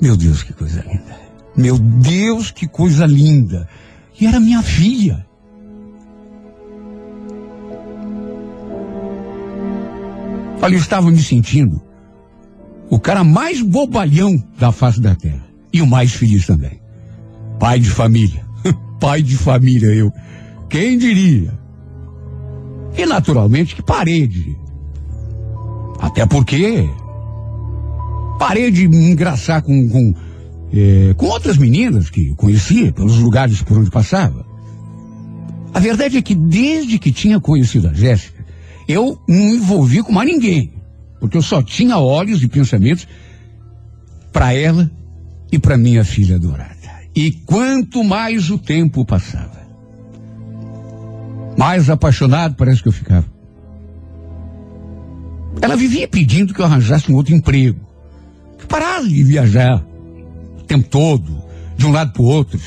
Meu 0.00 0.16
Deus, 0.16 0.42
que 0.42 0.52
coisa 0.52 0.82
linda. 0.82 1.20
Meu 1.56 1.78
Deus, 1.78 2.50
que 2.50 2.66
coisa 2.66 3.04
linda. 3.04 3.68
E 4.18 4.26
era 4.26 4.40
minha 4.40 4.62
filha. 4.62 5.26
Olha, 10.62 10.74
eu 10.74 10.78
estava 10.78 11.10
me 11.10 11.22
sentindo 11.22 11.80
o 12.90 12.98
cara 12.98 13.22
mais 13.22 13.62
bobalhão 13.62 14.36
da 14.58 14.72
face 14.72 15.00
da 15.00 15.14
terra. 15.14 15.49
E 15.72 15.80
o 15.80 15.86
mais 15.86 16.12
feliz 16.12 16.46
também. 16.46 16.80
Pai 17.58 17.78
de 17.78 17.90
família. 17.90 18.44
Pai 19.00 19.22
de 19.22 19.36
família, 19.36 19.88
eu. 19.88 20.12
Quem 20.68 20.98
diria? 20.98 21.58
E 22.96 23.06
naturalmente 23.06 23.74
que 23.74 23.82
parei 23.82 24.26
de. 24.26 24.56
Até 26.00 26.26
porque 26.26 26.88
parei 28.38 28.70
de 28.70 28.88
me 28.88 29.10
engraçar 29.10 29.62
com, 29.62 29.88
com, 29.88 30.14
é, 30.72 31.14
com 31.14 31.26
outras 31.26 31.58
meninas 31.58 32.08
que 32.08 32.34
conhecia 32.34 32.90
pelos 32.92 33.18
lugares 33.18 33.62
por 33.62 33.78
onde 33.78 33.90
passava. 33.90 34.46
A 35.72 35.78
verdade 35.78 36.16
é 36.16 36.22
que 36.22 36.34
desde 36.34 36.98
que 36.98 37.12
tinha 37.12 37.38
conhecido 37.38 37.88
a 37.88 37.92
Jéssica, 37.92 38.44
eu 38.88 39.18
não 39.28 39.36
me 39.36 39.56
envolvi 39.56 40.02
com 40.02 40.12
mais 40.12 40.28
ninguém. 40.28 40.72
Porque 41.20 41.36
eu 41.36 41.42
só 41.42 41.62
tinha 41.62 41.98
olhos 41.98 42.42
e 42.42 42.48
pensamentos 42.48 43.06
para 44.32 44.54
ela 44.54 44.90
e 45.52 45.58
para 45.58 45.76
minha 45.76 46.04
filha 46.04 46.36
adorada. 46.36 46.76
E 47.14 47.32
quanto 47.32 48.04
mais 48.04 48.50
o 48.50 48.58
tempo 48.58 49.04
passava, 49.04 49.60
mais 51.56 51.90
apaixonado 51.90 52.54
parece 52.54 52.82
que 52.82 52.88
eu 52.88 52.92
ficava. 52.92 53.26
Ela 55.60 55.76
vivia 55.76 56.08
pedindo 56.08 56.54
que 56.54 56.60
eu 56.60 56.64
arranjasse 56.64 57.10
um 57.10 57.16
outro 57.16 57.34
emprego. 57.34 57.80
Que 58.58 58.66
parasse 58.66 59.08
de 59.08 59.22
viajar 59.24 59.84
o 60.58 60.62
tempo 60.62 60.88
todo, 60.88 61.42
de 61.76 61.86
um 61.86 61.90
lado 61.90 62.12
para 62.12 62.22
o 62.22 62.26
outro, 62.26 62.58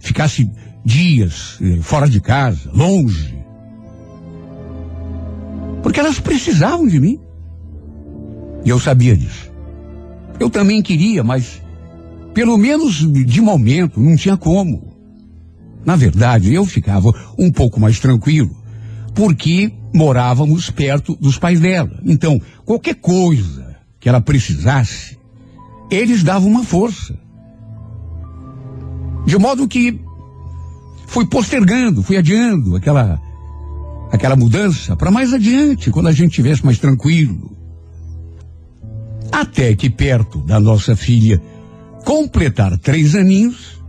ficasse 0.00 0.50
dias 0.84 1.58
eh, 1.62 1.78
fora 1.80 2.08
de 2.08 2.20
casa, 2.20 2.70
longe. 2.72 3.38
Porque 5.82 6.00
elas 6.00 6.18
precisavam 6.18 6.86
de 6.86 6.98
mim. 7.00 7.20
E 8.64 8.70
eu 8.70 8.80
sabia 8.80 9.16
disso. 9.16 9.50
Eu 10.40 10.50
também 10.50 10.82
queria, 10.82 11.22
mas 11.22 11.62
pelo 12.34 12.58
menos 12.58 12.96
de 12.96 13.40
momento 13.40 14.00
não 14.00 14.16
tinha 14.16 14.36
como. 14.36 14.92
Na 15.84 15.96
verdade, 15.96 16.52
eu 16.52 16.66
ficava 16.66 17.12
um 17.38 17.50
pouco 17.50 17.78
mais 17.78 18.00
tranquilo, 18.00 18.54
porque 19.14 19.72
morávamos 19.94 20.70
perto 20.70 21.16
dos 21.16 21.38
pais 21.38 21.60
dela. 21.60 22.00
Então, 22.04 22.40
qualquer 22.64 22.96
coisa 22.96 23.76
que 24.00 24.08
ela 24.08 24.20
precisasse, 24.20 25.16
eles 25.90 26.22
davam 26.22 26.50
uma 26.50 26.64
força. 26.64 27.16
De 29.24 29.38
modo 29.38 29.68
que 29.68 30.00
fui 31.06 31.26
postergando, 31.26 32.02
fui 32.02 32.16
adiando 32.16 32.76
aquela 32.76 33.20
aquela 34.10 34.36
mudança 34.36 34.94
para 34.94 35.10
mais 35.10 35.32
adiante, 35.32 35.90
quando 35.90 36.08
a 36.08 36.12
gente 36.12 36.30
estivesse 36.30 36.64
mais 36.64 36.78
tranquilo. 36.78 37.56
Até 39.30 39.74
que 39.74 39.90
perto 39.90 40.38
da 40.38 40.60
nossa 40.60 40.94
filha 40.94 41.42
completar 42.04 42.78
três 42.78 43.14
aninhos, 43.14 43.82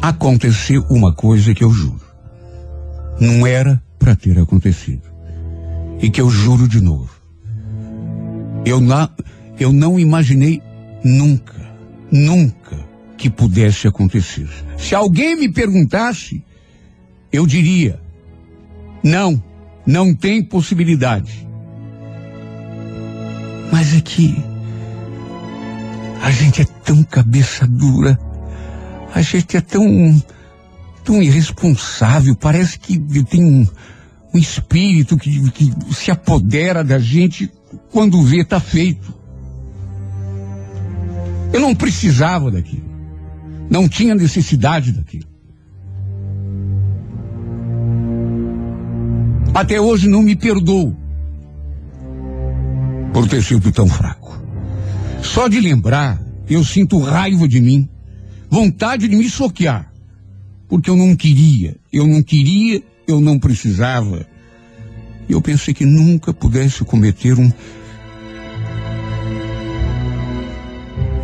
aconteceu 0.00 0.84
uma 0.90 1.14
coisa 1.14 1.54
que 1.54 1.62
eu 1.62 1.70
juro. 1.70 2.00
Não 3.20 3.46
era 3.46 3.82
para 3.98 4.16
ter 4.16 4.38
acontecido. 4.38 5.02
E 6.00 6.10
que 6.10 6.20
eu 6.20 6.28
juro 6.28 6.66
de 6.66 6.80
novo. 6.80 7.10
Eu, 8.64 8.80
na, 8.80 9.08
eu 9.58 9.72
não 9.72 10.00
imaginei 10.00 10.60
nunca, 11.04 11.54
nunca 12.10 12.76
que 13.16 13.30
pudesse 13.30 13.86
acontecer. 13.86 14.48
Se 14.76 14.94
alguém 14.94 15.36
me 15.36 15.52
perguntasse, 15.52 16.42
eu 17.32 17.46
diria: 17.46 18.00
não, 19.02 19.42
não 19.86 20.14
tem 20.14 20.42
possibilidade. 20.42 21.46
Mas 23.70 23.94
é 23.94 24.00
que 24.00 24.53
a 26.24 26.30
gente 26.30 26.62
é 26.62 26.64
tão 26.64 27.04
cabeça 27.04 27.66
dura, 27.66 28.18
a 29.14 29.20
gente 29.20 29.58
é 29.58 29.60
tão, 29.60 29.84
tão 31.04 31.22
irresponsável, 31.22 32.34
parece 32.34 32.78
que 32.78 32.98
tem 33.24 33.44
um, 33.44 33.66
um 34.32 34.38
espírito 34.38 35.18
que, 35.18 35.50
que 35.50 35.70
se 35.94 36.10
apodera 36.10 36.82
da 36.82 36.98
gente 36.98 37.52
quando 37.92 38.22
vê 38.22 38.42
tá 38.42 38.58
feito. 38.58 39.14
Eu 41.52 41.60
não 41.60 41.74
precisava 41.74 42.50
daquilo. 42.50 42.88
Não 43.68 43.86
tinha 43.86 44.14
necessidade 44.14 44.92
daquilo. 44.92 45.28
Até 49.52 49.78
hoje 49.78 50.08
não 50.08 50.22
me 50.22 50.34
perdoo 50.34 50.96
por 53.12 53.28
ter 53.28 53.42
sido 53.42 53.70
tão 53.70 53.86
fraco. 53.86 54.43
Só 55.24 55.48
de 55.48 55.60
lembrar, 55.60 56.22
eu 56.48 56.62
sinto 56.62 56.98
raiva 56.98 57.48
de 57.48 57.60
mim, 57.60 57.88
vontade 58.48 59.08
de 59.08 59.16
me 59.16 59.28
soquear. 59.28 59.90
Porque 60.68 60.88
eu 60.88 60.96
não 60.96 61.16
queria, 61.16 61.76
eu 61.92 62.06
não 62.06 62.22
queria, 62.22 62.82
eu 63.08 63.20
não 63.20 63.38
precisava. 63.38 64.26
Eu 65.28 65.40
pensei 65.40 65.74
que 65.74 65.84
nunca 65.84 66.32
pudesse 66.32 66.84
cometer 66.84 67.38
um. 67.38 67.50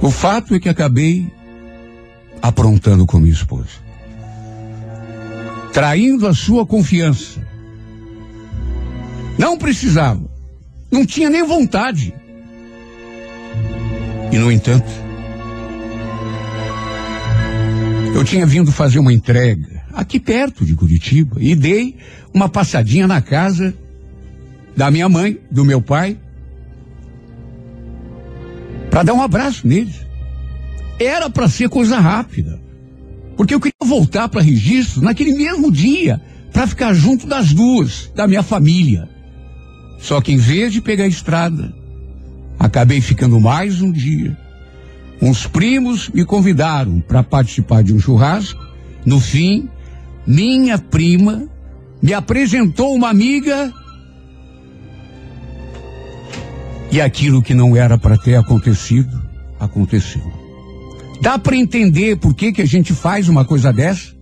O 0.03 0.11
fato 0.11 0.55
é 0.55 0.61
que 0.61 0.69
acabei 0.69 1.31
aprontando 2.43 3.07
com 3.07 3.19
minha 3.19 3.33
esposa. 3.33 3.69
traindo 5.73 6.27
a 6.27 6.35
sua 6.35 6.67
confiança. 6.67 7.41
Não 9.39 9.57
precisava, 9.57 10.29
não 10.91 11.07
tinha 11.07 11.31
nem 11.31 11.47
vontade. 11.47 12.13
E, 14.33 14.39
no 14.39 14.51
entanto, 14.51 14.91
eu 18.15 18.25
tinha 18.25 18.47
vindo 18.47 18.71
fazer 18.71 18.99
uma 18.99 19.13
entrega 19.13 19.83
aqui 19.93 20.21
perto 20.21 20.65
de 20.65 20.75
Curitiba 20.75 21.37
e 21.41 21.55
dei 21.55 21.97
uma 22.33 22.49
passadinha 22.49 23.07
na 23.07 23.21
casa 23.21 23.75
da 24.77 24.91
minha 24.91 25.09
mãe, 25.09 25.39
do 25.51 25.65
meu 25.65 25.83
pai, 25.83 26.17
para 28.91 29.03
dar 29.05 29.15
um 29.15 29.23
abraço 29.23 29.67
neles. 29.67 30.07
Era 30.99 31.31
para 31.31 31.49
ser 31.49 31.69
coisa 31.69 31.99
rápida. 31.99 32.61
Porque 33.37 33.55
eu 33.55 33.61
queria 33.61 33.75
voltar 33.83 34.29
para 34.29 34.43
registro 34.43 35.01
naquele 35.01 35.33
mesmo 35.33 35.73
dia, 35.73 36.21
para 36.53 36.67
ficar 36.67 36.93
junto 36.93 37.27
das 37.27 37.55
duas, 37.55 38.11
da 38.15 38.29
minha 38.29 38.43
família. 38.43 39.09
Só 39.99 40.21
que 40.21 40.33
em 40.33 40.37
vez 40.37 40.73
de 40.73 40.81
pegar 40.81 41.05
a 41.05 41.09
estrada, 41.09 41.75
acabei 42.61 43.01
ficando 43.01 43.41
mais 43.41 43.81
um 43.81 43.91
dia. 43.91 44.37
Uns 45.23 45.47
primos 45.47 46.11
me 46.11 46.27
convidaram 46.27 47.01
para 47.01 47.23
participar 47.23 47.83
de 47.83 47.95
um 47.95 47.99
churrasco. 47.99 48.63
No 49.05 49.19
fim, 49.19 49.67
minha 50.27 50.77
prima 50.77 51.49
me 52.03 52.13
apresentou 52.13 52.95
uma 52.95 53.09
amiga 53.09 53.73
e 56.93 57.01
aquilo 57.01 57.43
que 57.43 57.55
não 57.55 57.75
era 57.75 57.97
para 57.97 58.19
ter 58.19 58.35
acontecido, 58.35 59.23
aconteceu. 59.59 60.23
Dá 61.23 61.39
para 61.39 61.57
entender 61.57 62.17
por 62.17 62.35
que, 62.35 62.53
que 62.53 62.63
a 62.63 62.67
gente 62.67 62.93
faz 62.93 63.29
uma 63.29 63.45
coisa 63.45 63.73
dessa? 63.73 64.15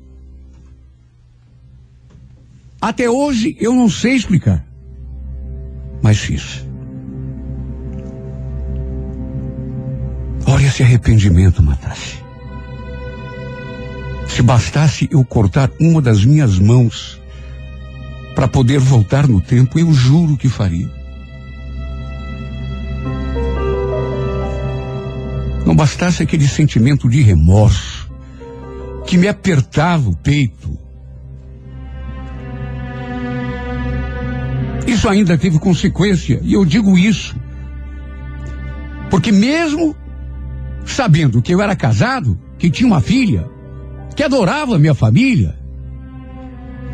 Até 2.80 3.10
hoje 3.10 3.56
eu 3.58 3.74
não 3.74 3.88
sei 3.88 4.14
explicar. 4.14 4.64
Mas 6.00 6.18
fiz. 6.18 6.67
Olha 10.48 10.64
esse 10.64 10.82
arrependimento 10.82 11.62
matasse. 11.62 12.16
Se 14.26 14.40
bastasse 14.40 15.06
eu 15.12 15.22
cortar 15.22 15.70
uma 15.78 16.00
das 16.00 16.24
minhas 16.24 16.58
mãos 16.58 17.20
para 18.34 18.48
poder 18.48 18.78
voltar 18.78 19.28
no 19.28 19.42
tempo, 19.42 19.78
eu 19.78 19.92
juro 19.92 20.38
que 20.38 20.48
faria. 20.48 20.90
Não 25.66 25.76
bastasse 25.76 26.22
aquele 26.22 26.48
sentimento 26.48 27.10
de 27.10 27.20
remorso 27.20 28.10
que 29.06 29.18
me 29.18 29.28
apertava 29.28 30.08
o 30.08 30.16
peito. 30.16 30.78
Isso 34.86 35.06
ainda 35.10 35.36
teve 35.36 35.58
consequência, 35.58 36.40
e 36.42 36.54
eu 36.54 36.64
digo 36.64 36.96
isso 36.96 37.36
porque 39.10 39.32
mesmo 39.32 39.94
sabendo 40.92 41.42
que 41.42 41.54
eu 41.54 41.60
era 41.60 41.76
casado, 41.76 42.38
que 42.58 42.70
tinha 42.70 42.86
uma 42.86 43.00
filha, 43.00 43.48
que 44.16 44.22
adorava 44.22 44.78
minha 44.78 44.94
família, 44.94 45.56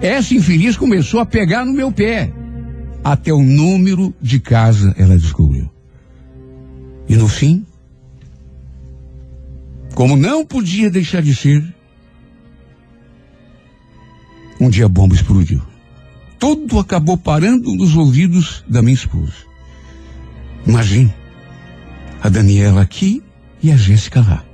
essa 0.00 0.34
infeliz 0.34 0.76
começou 0.76 1.20
a 1.20 1.26
pegar 1.26 1.64
no 1.64 1.72
meu 1.72 1.90
pé. 1.90 2.32
Até 3.02 3.32
o 3.32 3.42
número 3.42 4.14
de 4.20 4.40
casa 4.40 4.94
ela 4.98 5.16
descobriu. 5.16 5.70
E 7.08 7.16
no 7.16 7.28
fim, 7.28 7.64
como 9.94 10.16
não 10.16 10.44
podia 10.44 10.90
deixar 10.90 11.22
de 11.22 11.34
ser, 11.34 11.62
um 14.60 14.68
dia 14.68 14.86
a 14.86 14.88
bomba 14.88 15.14
explodiu. 15.14 15.62
Tudo 16.38 16.78
acabou 16.78 17.16
parando 17.16 17.74
nos 17.74 17.96
ouvidos 17.96 18.64
da 18.68 18.83
minha 18.83 18.94
esposa. 18.94 19.33
Imagine, 20.66 21.14
a 22.22 22.28
Daniela 22.28 22.83
aqui 22.83 23.22
e 23.64 23.72
a 23.72 23.77
Jéssica 23.77 24.20
lá. 24.20 24.44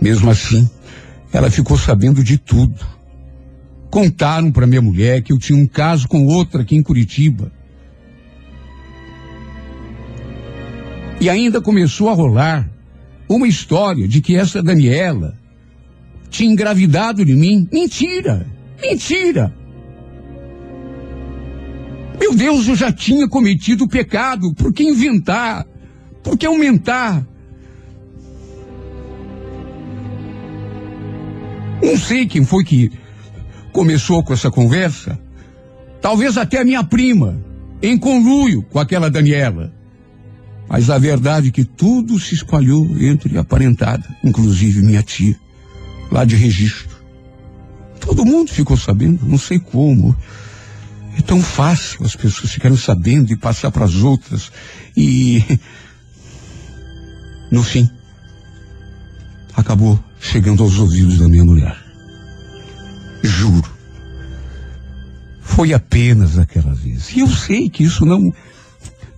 Mesmo 0.00 0.28
assim, 0.28 0.68
ela 1.32 1.48
ficou 1.48 1.78
sabendo 1.78 2.24
de 2.24 2.36
tudo. 2.36 2.84
Contaram 3.88 4.50
para 4.50 4.66
minha 4.66 4.82
mulher 4.82 5.22
que 5.22 5.32
eu 5.32 5.38
tinha 5.38 5.56
um 5.56 5.66
caso 5.66 6.08
com 6.08 6.26
outra 6.26 6.62
aqui 6.62 6.74
em 6.74 6.82
Curitiba. 6.82 7.52
E 11.20 11.30
ainda 11.30 11.60
começou 11.60 12.08
a 12.08 12.14
rolar 12.14 12.68
uma 13.28 13.46
história 13.46 14.08
de 14.08 14.20
que 14.20 14.34
essa 14.34 14.60
Daniela 14.60 15.38
tinha 16.28 16.50
engravidado 16.50 17.24
de 17.24 17.36
mim. 17.36 17.68
Mentira! 17.72 18.44
Mentira! 18.80 19.54
Meu 22.18 22.34
Deus, 22.34 22.66
eu 22.66 22.74
já 22.74 22.90
tinha 22.90 23.28
cometido 23.28 23.84
o 23.84 23.88
pecado. 23.88 24.52
Por 24.54 24.72
que 24.72 24.82
inventar? 24.82 25.64
Por 26.24 26.36
que 26.36 26.44
aumentar? 26.44 27.24
Não 31.82 31.98
sei 31.98 32.26
quem 32.26 32.44
foi 32.44 32.64
que 32.64 32.92
começou 33.72 34.22
com 34.22 34.32
essa 34.32 34.50
conversa. 34.50 35.18
Talvez 36.00 36.36
até 36.36 36.60
a 36.60 36.64
minha 36.64 36.84
prima, 36.84 37.40
em 37.82 37.98
conluio 37.98 38.62
com 38.62 38.78
aquela 38.78 39.10
Daniela. 39.10 39.72
Mas 40.68 40.88
a 40.88 40.98
verdade 40.98 41.48
é 41.48 41.50
que 41.50 41.64
tudo 41.64 42.18
se 42.18 42.34
espalhou 42.34 42.86
entre 42.98 43.36
a 43.36 43.44
parentada, 43.44 44.04
inclusive 44.24 44.80
minha 44.80 45.02
tia, 45.02 45.36
lá 46.10 46.24
de 46.24 46.36
registro. 46.36 46.96
Todo 48.00 48.24
mundo 48.24 48.50
ficou 48.50 48.76
sabendo, 48.76 49.26
não 49.26 49.38
sei 49.38 49.58
como. 49.58 50.16
É 51.18 51.20
tão 51.20 51.42
fácil 51.42 52.04
as 52.04 52.16
pessoas 52.16 52.52
ficarem 52.52 52.76
sabendo 52.76 53.32
e 53.32 53.36
passar 53.36 53.70
para 53.70 53.84
as 53.84 53.96
outras. 53.96 54.52
E. 54.96 55.42
No 57.50 57.62
fim, 57.62 57.86
acabou 59.54 60.02
chegando 60.22 60.62
aos 60.62 60.78
ouvidos 60.78 61.18
da 61.18 61.28
minha 61.28 61.44
mulher. 61.44 61.76
Juro. 63.22 63.70
Foi 65.42 65.74
apenas 65.74 66.38
aquela 66.38 66.72
vez. 66.72 67.10
E 67.14 67.20
eu 67.20 67.28
sei 67.28 67.68
que 67.68 67.82
isso 67.82 68.06
não 68.06 68.32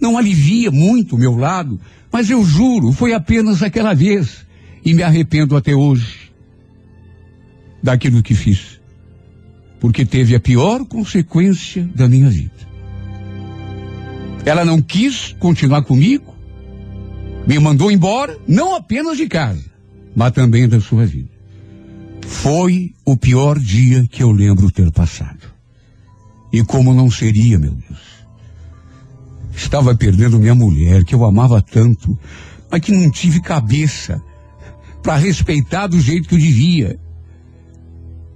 não 0.00 0.18
alivia 0.18 0.70
muito 0.70 1.14
o 1.14 1.18
meu 1.18 1.36
lado, 1.36 1.80
mas 2.10 2.28
eu 2.28 2.44
juro, 2.44 2.92
foi 2.92 3.14
apenas 3.14 3.62
aquela 3.62 3.94
vez 3.94 4.44
e 4.84 4.92
me 4.92 5.02
arrependo 5.02 5.56
até 5.56 5.74
hoje 5.74 6.30
daquilo 7.82 8.22
que 8.22 8.34
fiz, 8.34 8.80
porque 9.80 10.04
teve 10.04 10.34
a 10.34 10.40
pior 10.40 10.84
consequência 10.84 11.88
da 11.94 12.08
minha 12.08 12.28
vida. 12.28 12.52
Ela 14.44 14.64
não 14.64 14.82
quis 14.82 15.34
continuar 15.38 15.82
comigo, 15.82 16.34
me 17.46 17.58
mandou 17.58 17.90
embora, 17.90 18.36
não 18.46 18.74
apenas 18.74 19.16
de 19.16 19.26
casa, 19.26 19.73
mas 20.14 20.32
também 20.32 20.68
da 20.68 20.80
sua 20.80 21.04
vida. 21.04 21.30
Foi 22.26 22.94
o 23.04 23.16
pior 23.16 23.58
dia 23.58 24.06
que 24.06 24.22
eu 24.22 24.30
lembro 24.30 24.70
ter 24.70 24.90
passado. 24.90 25.52
E 26.52 26.62
como 26.62 26.94
não 26.94 27.10
seria, 27.10 27.58
meu 27.58 27.72
Deus? 27.72 28.14
Estava 29.54 29.94
perdendo 29.94 30.38
minha 30.38 30.54
mulher, 30.54 31.04
que 31.04 31.14
eu 31.14 31.24
amava 31.24 31.60
tanto, 31.60 32.18
mas 32.70 32.80
que 32.80 32.92
não 32.92 33.10
tive 33.10 33.40
cabeça 33.40 34.22
para 35.02 35.16
respeitar 35.16 35.86
do 35.86 36.00
jeito 36.00 36.28
que 36.28 36.34
eu 36.34 36.38
devia. 36.38 36.98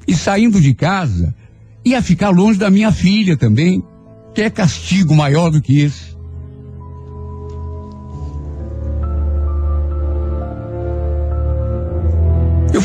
E 0.07 0.15
saindo 0.15 0.61
de 0.61 0.75
casa, 0.75 1.35
ia 1.85 2.03
ficar 2.03 2.31
longe 2.31 2.59
da 2.59 2.71
minha 2.71 2.93
filha 2.93 3.37
também. 3.37 3.83
Que 4.35 4.43
é 4.43 4.51
castigo 4.51 5.15
maior 5.15 5.51
do 5.51 5.61
que 5.61 5.81
esse? 5.81 6.18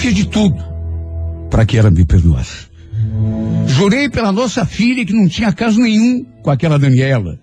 Fiz 0.04 0.14
de 0.14 0.26
tudo 0.26 0.62
para 1.50 1.66
que 1.66 1.78
ela 1.78 1.90
me 1.90 2.04
perdoasse. 2.04 2.68
Jurei 3.68 4.10
pela 4.10 4.34
nossa 4.34 4.66
filha 4.66 5.06
que 5.06 5.14
não 5.14 5.30
tinha 5.30 5.54
caso 5.54 5.80
nenhum 5.80 6.26
com 6.42 6.52
aquela 6.52 6.78
Daniela 6.78 7.40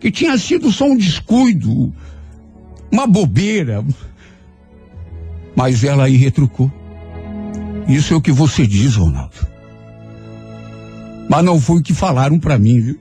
que 0.00 0.10
tinha 0.10 0.38
sido 0.38 0.72
só 0.72 0.86
um 0.86 0.96
descuido, 0.96 1.92
uma 2.90 3.06
bobeira. 3.06 3.84
Mas 5.54 5.84
ela 5.84 6.04
aí 6.04 6.16
retrucou. 6.16 6.72
Isso 7.86 8.14
é 8.14 8.16
o 8.16 8.20
que 8.20 8.32
você 8.32 8.66
diz, 8.66 8.96
Ronaldo. 8.96 9.46
Mas 11.28 11.44
não 11.44 11.60
foi 11.60 11.80
o 11.80 11.82
que 11.82 11.92
falaram 11.92 12.38
para 12.38 12.58
mim, 12.58 12.80
viu? 12.80 12.98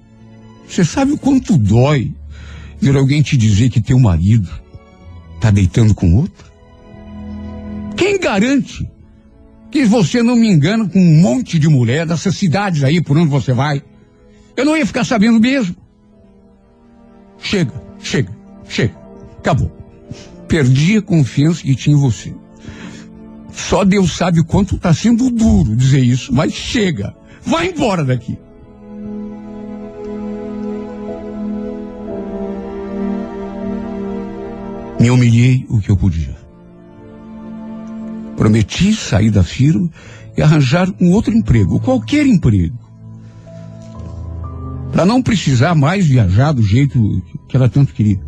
Você 0.67 0.83
sabe 0.83 1.13
o 1.13 1.17
quanto 1.17 1.57
dói 1.57 2.13
ver 2.81 2.97
alguém 2.97 3.21
te 3.21 3.37
dizer 3.37 3.69
que 3.69 3.79
teu 3.79 3.97
marido 3.97 4.49
tá 5.39 5.49
deitando 5.49 5.95
com 5.95 6.15
outra? 6.15 6.52
Quem 7.95 8.19
garante 8.19 8.89
que 9.71 9.85
você 9.85 10.21
não 10.21 10.35
me 10.35 10.47
engana 10.47 10.87
com 10.87 10.99
um 10.99 11.21
monte 11.21 11.57
de 11.57 11.67
mulher 11.67 12.05
dessas 12.05 12.35
cidades 12.35 12.83
aí 12.83 13.01
por 13.01 13.17
onde 13.17 13.29
você 13.29 13.53
vai? 13.53 13.81
Eu 14.55 14.65
não 14.65 14.77
ia 14.77 14.85
ficar 14.85 15.03
sabendo 15.03 15.39
mesmo. 15.39 15.75
Chega, 17.39 17.73
chega, 17.99 18.31
chega. 18.67 18.95
Acabou. 19.39 19.71
Perdi 20.47 20.97
a 20.97 21.01
confiança 21.01 21.63
que 21.63 21.75
tinha 21.75 21.95
em 21.95 21.99
você. 21.99 22.33
Só 23.51 23.83
Deus 23.83 24.15
sabe 24.15 24.39
o 24.39 24.45
quanto 24.45 24.75
está 24.75 24.93
sendo 24.93 25.29
duro 25.29 25.75
dizer 25.75 26.03
isso, 26.03 26.33
mas 26.33 26.53
chega. 26.53 27.15
Vai 27.45 27.69
embora 27.69 28.03
daqui. 28.03 28.37
Me 34.99 35.09
humilhei 35.09 35.65
o 35.69 35.81
que 35.81 35.89
eu 35.89 35.97
podia. 35.97 36.42
Prometi 38.35 38.93
sair 38.93 39.29
da 39.29 39.43
firma 39.43 39.89
e 40.35 40.41
arranjar 40.41 40.91
um 40.99 41.11
outro 41.11 41.33
emprego, 41.33 41.79
qualquer 41.79 42.25
emprego. 42.25 42.77
Para 44.91 45.05
não 45.05 45.21
precisar 45.21 45.75
mais 45.75 46.05
viajar 46.05 46.51
do 46.51 46.61
jeito 46.61 47.21
que 47.47 47.55
ela 47.55 47.69
tanto 47.69 47.93
queria. 47.93 48.21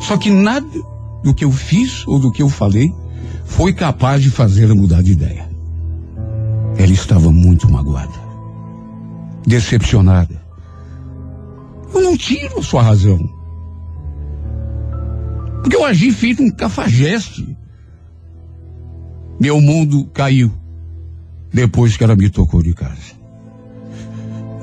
Só 0.00 0.16
que 0.16 0.30
nada 0.30 0.66
do 1.22 1.32
que 1.32 1.44
eu 1.44 1.52
fiz 1.52 2.06
ou 2.06 2.18
do 2.18 2.32
que 2.32 2.42
eu 2.42 2.48
falei 2.48 2.92
foi 3.44 3.72
capaz 3.72 4.22
de 4.22 4.30
fazê-la 4.30 4.74
mudar 4.74 5.02
de 5.02 5.12
ideia. 5.12 5.48
Ela 6.76 6.92
estava 6.92 7.30
muito 7.30 7.70
magoada, 7.70 8.12
decepcionada. 9.46 10.42
Eu 11.94 12.00
não 12.00 12.16
tiro 12.16 12.58
a 12.58 12.62
sua 12.62 12.82
razão. 12.82 13.18
Porque 15.62 15.76
eu 15.76 15.84
agi 15.84 16.10
feito 16.10 16.42
um 16.42 16.50
cafajeste. 16.50 17.56
Meu 19.42 19.60
mundo 19.60 20.04
caiu 20.14 20.52
depois 21.52 21.96
que 21.96 22.04
ela 22.04 22.14
me 22.14 22.30
tocou 22.30 22.62
de 22.62 22.72
casa. 22.72 23.20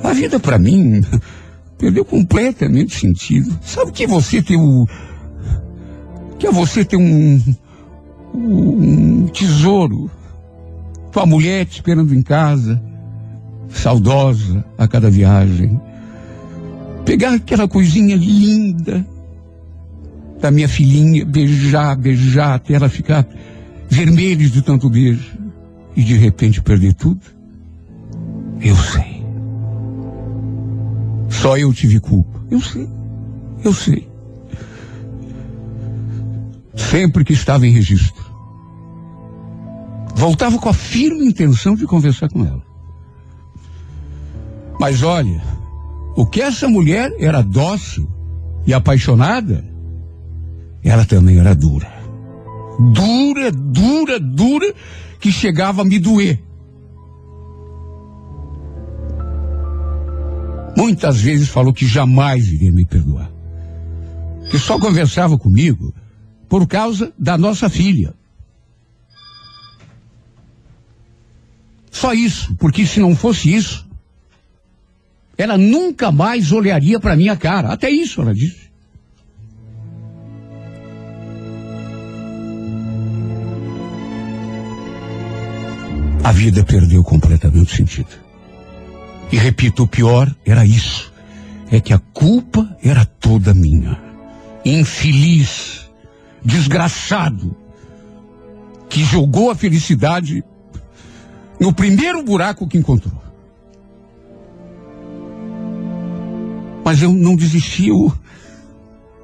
A 0.02 0.14
vida 0.14 0.40
para 0.40 0.58
mim 0.58 1.02
perdeu 1.78 2.06
completamente 2.06 2.98
sentido. 2.98 3.60
Sabe 3.62 3.92
que 3.92 4.08
você 4.08 4.42
tem 4.42 4.56
o 4.56 4.88
que 6.38 6.48
é 6.48 6.52
você 6.54 6.86
ter 6.86 6.96
um, 6.96 7.44
um 8.34 9.28
tesouro, 9.28 10.10
tua 11.12 11.26
mulher 11.26 11.66
te 11.66 11.74
esperando 11.74 12.16
em 12.16 12.22
casa, 12.22 12.82
saudosa 13.68 14.64
a 14.78 14.88
cada 14.88 15.12
viagem, 15.12 15.78
pegar 17.04 17.34
aquela 17.34 17.68
coisinha 17.68 18.16
linda 18.16 19.06
da 20.40 20.50
minha 20.50 20.70
filhinha, 20.70 21.26
beijar, 21.26 21.98
beijar, 21.98 22.54
até 22.54 22.76
ela 22.76 22.88
ficar 22.88 23.28
vermelha 23.90 24.48
de 24.48 24.62
tanto 24.62 24.90
beijo 24.90 25.38
e 25.96 26.04
de 26.04 26.16
repente 26.16 26.62
perder 26.62 26.94
tudo? 26.94 27.22
Eu 28.62 28.76
sei. 28.76 29.26
Só 31.30 31.58
eu 31.58 31.74
tive 31.74 32.00
culpa. 32.00 32.42
Eu 32.52 32.62
sei. 32.62 32.88
Eu 33.64 33.74
sei. 33.74 34.08
Sempre 36.76 37.24
que 37.24 37.34
estava 37.34 37.66
em 37.66 37.72
registro. 37.72 38.24
Voltava 40.16 40.58
com 40.60 40.70
a 40.70 40.74
firme 40.74 41.26
intenção 41.26 41.76
de 41.76 41.86
conversar 41.86 42.30
com 42.30 42.46
ela. 42.46 42.62
Mas 44.80 45.04
olha, 45.04 45.42
o 46.16 46.26
que 46.26 46.42
essa 46.42 46.68
mulher 46.68 47.14
era 47.20 47.42
dócil 47.42 48.10
e 48.66 48.74
apaixonada, 48.74 49.64
ela 50.84 51.06
também 51.06 51.40
era 51.40 51.54
dura. 51.56 51.99
Dura, 52.80 53.52
dura, 53.52 54.20
dura, 54.20 54.74
que 55.20 55.32
chegava 55.32 55.82
a 55.82 55.86
me 55.86 56.00
doer. 56.00 56.42
Muitas 60.78 61.20
vezes 61.20 61.50
falou 61.50 61.74
que 61.74 61.86
jamais 61.86 62.48
iria 62.48 62.72
me 62.72 62.86
perdoar. 62.86 63.30
Que 64.50 64.58
só 64.58 64.80
conversava 64.80 65.38
comigo 65.38 65.94
por 66.48 66.66
causa 66.66 67.14
da 67.20 67.38
nossa 67.38 67.70
filha. 67.70 68.14
Só 71.92 72.14
isso, 72.14 72.56
porque 72.56 72.86
se 72.86 73.02
não 73.02 73.14
fosse 73.14 73.54
isso, 73.54 73.86
ela 75.38 75.58
nunca 75.58 76.14
mais 76.14 76.54
olharia 76.54 76.98
para 76.98 77.18
minha 77.18 77.36
cara. 77.36 77.74
Até 77.74 77.90
isso 77.90 78.22
ela 78.22 78.34
disse. 78.34 78.69
A 86.24 86.32
vida 86.32 86.64
perdeu 86.64 87.04
completamente 87.04 87.76
sentido. 87.76 88.10
E 89.32 89.38
repito, 89.38 89.84
o 89.84 89.88
pior 89.88 90.34
era 90.46 90.66
isso. 90.66 91.12
É 91.72 91.80
que 91.80 91.94
a 91.94 92.00
culpa 92.00 92.78
era 92.84 93.06
toda 93.06 93.54
minha. 93.54 94.00
Infeliz, 94.66 95.90
desgraçado, 96.44 97.56
que 98.90 99.04
jogou 99.04 99.52
a 99.52 99.56
felicidade 99.56 100.44
no 101.60 101.72
primeiro 101.72 102.24
buraco 102.24 102.68
que 102.68 102.78
encontrou. 102.78 103.22
Mas 106.84 107.02
eu 107.04 107.14
não 107.14 107.36
desisti, 107.36 107.90
eu, 107.90 108.12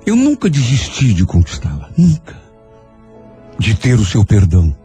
eu 0.05 0.15
nunca 0.15 0.49
desisti 0.49 1.13
de 1.13 1.25
conquistá-la, 1.25 1.89
nunca. 1.97 2.35
De 3.57 3.73
ter 3.73 3.95
o 3.95 4.05
seu 4.05 4.23
perdão 4.23 4.75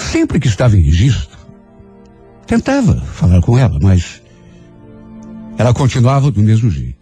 Sempre 0.00 0.40
que 0.40 0.48
estava 0.48 0.76
em 0.76 0.80
registro, 0.80 1.38
tentava 2.46 3.00
falar 3.00 3.40
com 3.42 3.56
ela, 3.56 3.78
mas 3.80 4.20
ela 5.56 5.72
continuava 5.72 6.30
do 6.30 6.40
mesmo 6.40 6.70
jeito. 6.70 6.98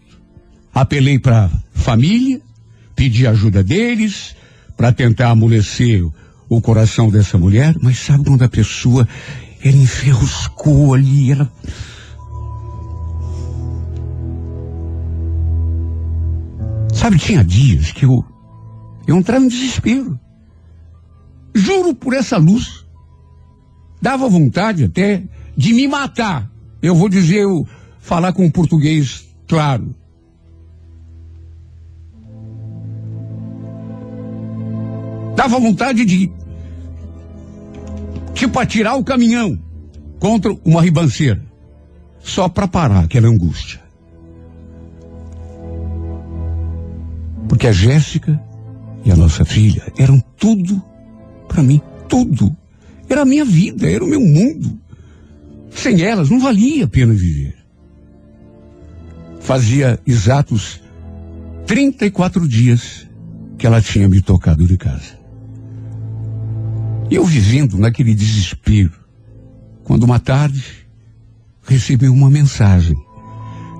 Apelei 0.73 1.17
para 1.17 1.45
a 1.45 1.49
família, 1.73 2.41
pedi 2.95 3.25
ajuda 3.25 3.63
deles 3.63 4.35
para 4.77 4.91
tentar 4.91 5.29
amolecer 5.31 6.05
o 6.47 6.61
coração 6.61 7.09
dessa 7.09 7.37
mulher, 7.37 7.75
mas 7.81 7.99
sabe 7.99 8.25
quando 8.25 8.43
a 8.43 8.49
pessoa 8.49 9.07
ela 9.63 9.75
enferruscou 9.75 10.93
ali, 10.93 11.31
ela 11.31 11.51
Sabe, 16.93 17.17
tinha 17.17 17.43
dias 17.45 17.93
que 17.93 18.03
eu 18.03 18.25
eu 19.07 19.17
entrava 19.17 19.43
em 19.43 19.47
desespero. 19.47 20.19
Juro 21.55 21.95
por 21.95 22.13
essa 22.13 22.37
luz. 22.37 22.78
Dava 24.01 24.29
vontade 24.29 24.85
até 24.85 25.23
de 25.55 25.73
me 25.73 25.87
matar. 25.87 26.49
Eu 26.81 26.95
vou 26.95 27.09
dizer, 27.09 27.41
eu 27.41 27.67
falar 27.99 28.33
com 28.33 28.49
português 28.49 29.27
claro. 29.47 29.93
Dava 35.35 35.59
vontade 35.59 36.03
de, 36.05 36.31
tipo, 38.33 38.59
atirar 38.59 38.97
o 38.97 39.03
caminhão 39.03 39.57
contra 40.19 40.53
uma 40.65 40.81
ribanceira, 40.81 41.41
só 42.19 42.49
para 42.49 42.67
parar 42.67 43.05
aquela 43.05 43.27
angústia. 43.27 43.81
Porque 47.47 47.67
a 47.67 47.71
Jéssica 47.71 48.41
e 49.05 49.11
a 49.11 49.15
nossa 49.15 49.45
filha 49.45 49.91
eram 49.97 50.19
tudo 50.37 50.81
para 51.47 51.63
mim, 51.63 51.81
tudo. 52.07 52.55
Era 53.09 53.21
a 53.21 53.25
minha 53.25 53.43
vida, 53.43 53.89
era 53.89 54.03
o 54.03 54.07
meu 54.07 54.19
mundo. 54.19 54.79
Sem 55.71 56.01
elas 56.01 56.29
não 56.29 56.39
valia 56.39 56.85
a 56.85 56.87
pena 56.87 57.13
viver. 57.13 57.55
Fazia 59.39 59.99
exatos 60.05 60.79
34 61.65 62.47
dias 62.47 63.07
que 63.57 63.65
ela 63.65 63.81
tinha 63.81 64.07
me 64.07 64.21
tocado 64.21 64.65
de 64.65 64.77
casa. 64.77 65.17
Eu 67.09 67.25
vivendo 67.25 67.77
naquele 67.77 68.13
desespero, 68.13 68.91
quando 69.83 70.03
uma 70.03 70.19
tarde 70.19 70.63
recebi 71.63 72.07
uma 72.07 72.29
mensagem. 72.29 72.95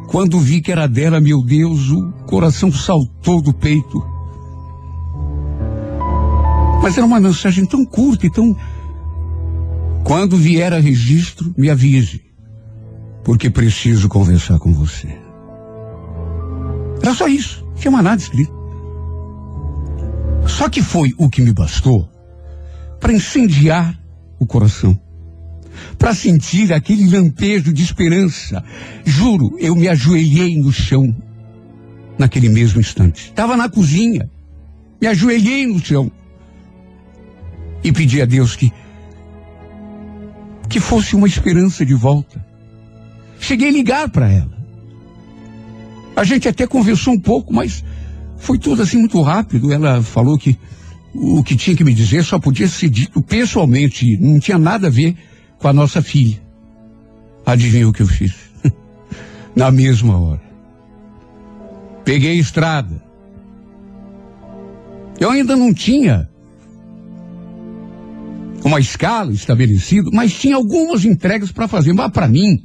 Quando 0.08 0.40
vi 0.40 0.62
que 0.62 0.72
era 0.72 0.88
dela, 0.88 1.20
meu 1.20 1.44
Deus, 1.44 1.90
o 1.92 2.12
coração 2.26 2.72
saltou 2.72 3.42
do 3.42 3.54
peito. 3.54 4.04
Mas 6.82 6.98
era 6.98 7.06
uma 7.06 7.20
mensagem 7.20 7.66
tão 7.66 7.86
curta 7.86 8.26
e 8.26 8.32
tão 8.32 8.56
quando 10.10 10.36
vier 10.36 10.74
a 10.74 10.80
registro, 10.80 11.54
me 11.56 11.70
avise, 11.70 12.20
porque 13.24 13.48
preciso 13.48 14.10
conversar 14.10 14.58
com 14.58 14.74
você. 14.74 15.08
Era 17.00 17.14
só 17.14 17.28
isso, 17.28 17.64
não 17.64 17.76
tinha 17.76 17.92
mais 17.92 18.04
nada 18.04 18.20
escrito. 18.20 18.52
Só 20.48 20.68
que 20.68 20.82
foi 20.82 21.14
o 21.16 21.30
que 21.30 21.44
me 21.44 21.54
bastou 21.54 22.10
para 23.00 23.14
incendiar 23.14 24.02
o 24.40 24.48
coração, 24.48 25.00
para 26.00 26.16
sentir 26.16 26.74
aquele 26.74 27.08
lampejo 27.08 27.72
de 27.72 27.84
esperança. 27.84 28.64
Juro, 29.06 29.58
eu 29.60 29.76
me 29.76 29.88
ajoelhei 29.88 30.58
no 30.58 30.72
chão 30.74 31.16
naquele 32.18 32.50
mesmo 32.50 32.80
instante. 32.80 33.26
Estava 33.26 33.56
na 33.56 33.70
cozinha, 33.70 34.28
me 35.00 35.08
ajoelhei 35.08 35.68
no 35.68 35.78
chão 35.78 36.12
e 37.84 37.92
pedi 37.92 38.24
a 38.24 38.26
Deus 38.26 38.56
que 38.56 38.74
que 40.70 40.80
fosse 40.80 41.16
uma 41.16 41.28
esperança 41.28 41.86
de 41.86 41.96
volta. 41.96 42.44
Cheguei 43.40 43.70
a 43.70 43.72
ligar 43.72 44.10
para 44.10 44.32
ela. 44.32 44.60
A 46.16 46.24
gente 46.24 46.48
até 46.48 46.68
conversou 46.68 47.14
um 47.14 47.20
pouco, 47.20 47.54
mas 47.54 47.84
foi 48.38 48.60
tudo 48.60 48.82
assim 48.82 48.98
muito 48.98 49.20
rápido. 49.22 49.74
Ela 49.74 50.04
falou 50.04 50.38
que 50.38 50.58
o 51.14 51.44
que 51.44 51.56
tinha 51.56 51.76
que 51.76 51.84
me 51.84 51.94
dizer 51.94 52.24
só 52.24 52.38
podia 52.38 52.68
ser 52.68 52.90
dito 52.90 53.22
pessoalmente, 53.22 54.18
não 54.20 54.40
tinha 54.40 54.58
nada 54.58 54.88
a 54.88 54.92
ver 54.92 55.16
com 55.58 55.68
a 55.68 55.74
nossa 55.74 56.02
filha. 56.02 56.42
Adivinha 57.46 57.88
o 57.88 57.94
que 57.94 58.04
eu 58.04 58.08
fiz? 58.08 58.36
Na 59.56 59.72
mesma 59.72 60.18
hora. 60.20 60.42
Peguei 62.06 62.32
a 62.32 62.42
estrada. 62.42 63.02
Eu 65.20 65.32
ainda 65.32 65.56
não 65.56 65.74
tinha 65.74 66.30
uma 68.70 68.80
escala 68.80 69.34
estabelecida, 69.34 70.10
mas 70.14 70.34
tinha 70.34 70.56
algumas 70.56 71.04
entregas 71.04 71.52
para 71.52 71.68
fazer. 71.68 71.92
Mas 71.94 72.12
para 72.12 72.28
mim, 72.28 72.64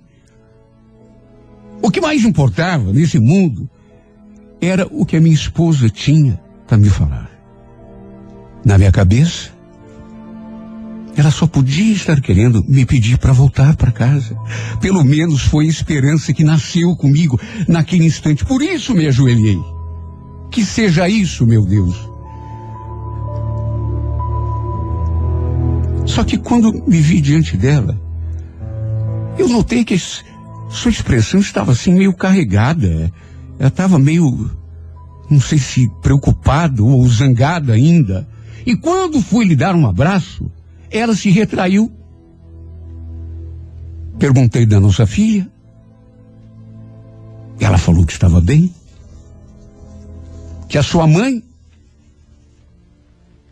o 1.82 1.90
que 1.90 2.00
mais 2.00 2.24
importava 2.24 2.92
nesse 2.92 3.18
mundo 3.18 3.68
era 4.60 4.86
o 4.90 5.04
que 5.04 5.16
a 5.16 5.20
minha 5.20 5.34
esposa 5.34 5.88
tinha 5.88 6.40
para 6.66 6.76
me 6.76 6.88
falar. 6.88 7.30
Na 8.64 8.78
minha 8.78 8.92
cabeça, 8.92 9.50
ela 11.16 11.30
só 11.30 11.46
podia 11.46 11.92
estar 11.94 12.20
querendo 12.20 12.64
me 12.66 12.84
pedir 12.84 13.18
para 13.18 13.32
voltar 13.32 13.76
para 13.76 13.92
casa. 13.92 14.36
Pelo 14.80 15.04
menos 15.04 15.42
foi 15.42 15.66
a 15.66 15.70
esperança 15.70 16.32
que 16.32 16.44
nasceu 16.44 16.96
comigo 16.96 17.40
naquele 17.68 18.04
instante. 18.04 18.44
Por 18.44 18.62
isso 18.62 18.94
me 18.94 19.06
ajoelhei. 19.06 19.60
Que 20.50 20.64
seja 20.64 21.08
isso, 21.08 21.46
meu 21.46 21.64
Deus. 21.64 22.13
Só 26.06 26.22
que 26.22 26.38
quando 26.38 26.72
me 26.86 27.00
vi 27.00 27.20
diante 27.20 27.56
dela, 27.56 27.98
eu 29.38 29.48
notei 29.48 29.84
que 29.84 29.98
sua 29.98 30.90
expressão 30.90 31.40
estava 31.40 31.72
assim 31.72 31.92
meio 31.92 32.14
carregada. 32.14 33.12
Ela 33.58 33.68
estava 33.68 33.98
meio, 33.98 34.50
não 35.30 35.40
sei 35.40 35.58
se 35.58 35.88
preocupada 36.02 36.82
ou 36.82 37.06
zangada 37.08 37.72
ainda. 37.72 38.28
E 38.66 38.76
quando 38.76 39.20
fui 39.20 39.44
lhe 39.44 39.56
dar 39.56 39.74
um 39.74 39.86
abraço, 39.86 40.50
ela 40.90 41.14
se 41.14 41.30
retraiu. 41.30 41.90
Perguntei 44.18 44.64
da 44.66 44.78
nossa 44.78 45.06
filha. 45.06 45.50
Ela 47.58 47.78
falou 47.78 48.04
que 48.04 48.12
estava 48.12 48.40
bem. 48.40 48.72
Que 50.68 50.78
a 50.78 50.82
sua 50.82 51.06
mãe 51.06 51.42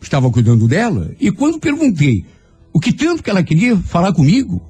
estava 0.00 0.30
cuidando 0.30 0.66
dela. 0.68 1.10
E 1.20 1.30
quando 1.30 1.58
perguntei 1.58 2.24
o 2.72 2.80
que 2.80 2.92
tanto 2.92 3.22
que 3.22 3.30
ela 3.30 3.42
queria 3.42 3.76
falar 3.76 4.12
comigo, 4.12 4.60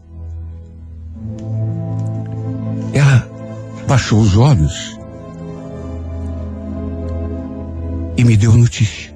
ela 2.93 3.29
baixou 3.87 4.21
os 4.21 4.37
olhos 4.37 4.99
e 8.17 8.25
me 8.25 8.37
deu 8.37 8.57
notícia 8.57 9.13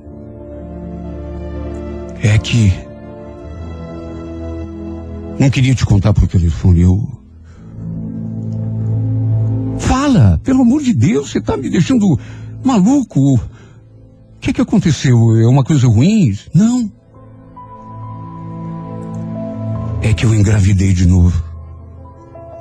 é 2.23 2.39
que 2.39 2.73
não 5.39 5.51
queria 5.51 5.75
te 5.75 5.85
contar 5.85 6.13
por 6.13 6.27
telefone. 6.27 6.81
Eu 6.83 7.21
fala, 9.79 10.41
pelo 10.43 10.63
amor 10.63 10.83
de 10.83 10.95
Deus, 10.95 11.31
você 11.31 11.39
está 11.39 11.57
me 11.57 11.71
deixando 11.71 12.19
maluco. 12.65 13.35
O 13.35 13.41
que 14.41 14.53
que 14.53 14.61
aconteceu? 14.61 15.17
É 15.37 15.47
uma 15.47 15.63
coisa 15.63 15.87
ruim? 15.87 16.37
Não. 16.55 16.91
É 20.03 20.13
que 20.15 20.25
eu 20.25 20.35
engravidei 20.35 20.93
de 20.93 21.07
novo. 21.07 21.43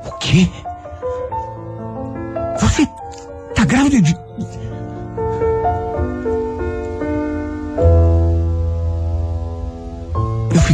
O 0.05 0.11
quê? 0.19 0.49
Você 2.59 2.85
tá 3.53 3.65
grávida 3.65 4.01
de 4.01 4.15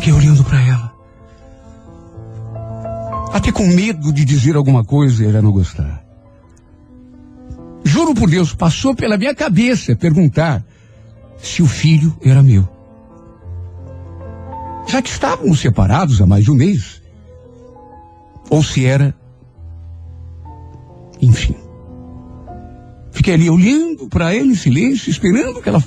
fiquei 0.01 0.13
olhando 0.13 0.43
para 0.43 0.59
ela. 0.59 0.93
Até 3.31 3.51
com 3.51 3.67
medo 3.67 4.11
de 4.11 4.25
dizer 4.25 4.55
alguma 4.55 4.83
coisa 4.83 5.23
e 5.23 5.27
ela 5.27 5.43
não 5.43 5.51
gostar. 5.51 6.03
Juro 7.83 8.15
por 8.15 8.27
Deus, 8.27 8.51
passou 8.51 8.95
pela 8.95 9.15
minha 9.15 9.35
cabeça 9.35 9.95
perguntar 9.95 10.65
se 11.37 11.61
o 11.61 11.67
filho 11.67 12.17
era 12.23 12.41
meu. 12.41 12.67
Já 14.91 15.01
que 15.01 15.09
estávamos 15.09 15.61
separados 15.61 16.21
há 16.21 16.25
mais 16.25 16.43
de 16.43 16.51
um 16.51 16.55
mês. 16.55 17.01
Ou 18.49 18.61
se 18.61 18.85
era. 18.85 19.15
Enfim. 21.21 21.55
Fiquei 23.13 23.35
ali 23.35 23.49
olhando 23.49 24.09
para 24.09 24.35
ela 24.35 24.47
em 24.47 24.55
silêncio, 24.55 25.09
esperando 25.09 25.61
que 25.61 25.69
ela. 25.69 25.81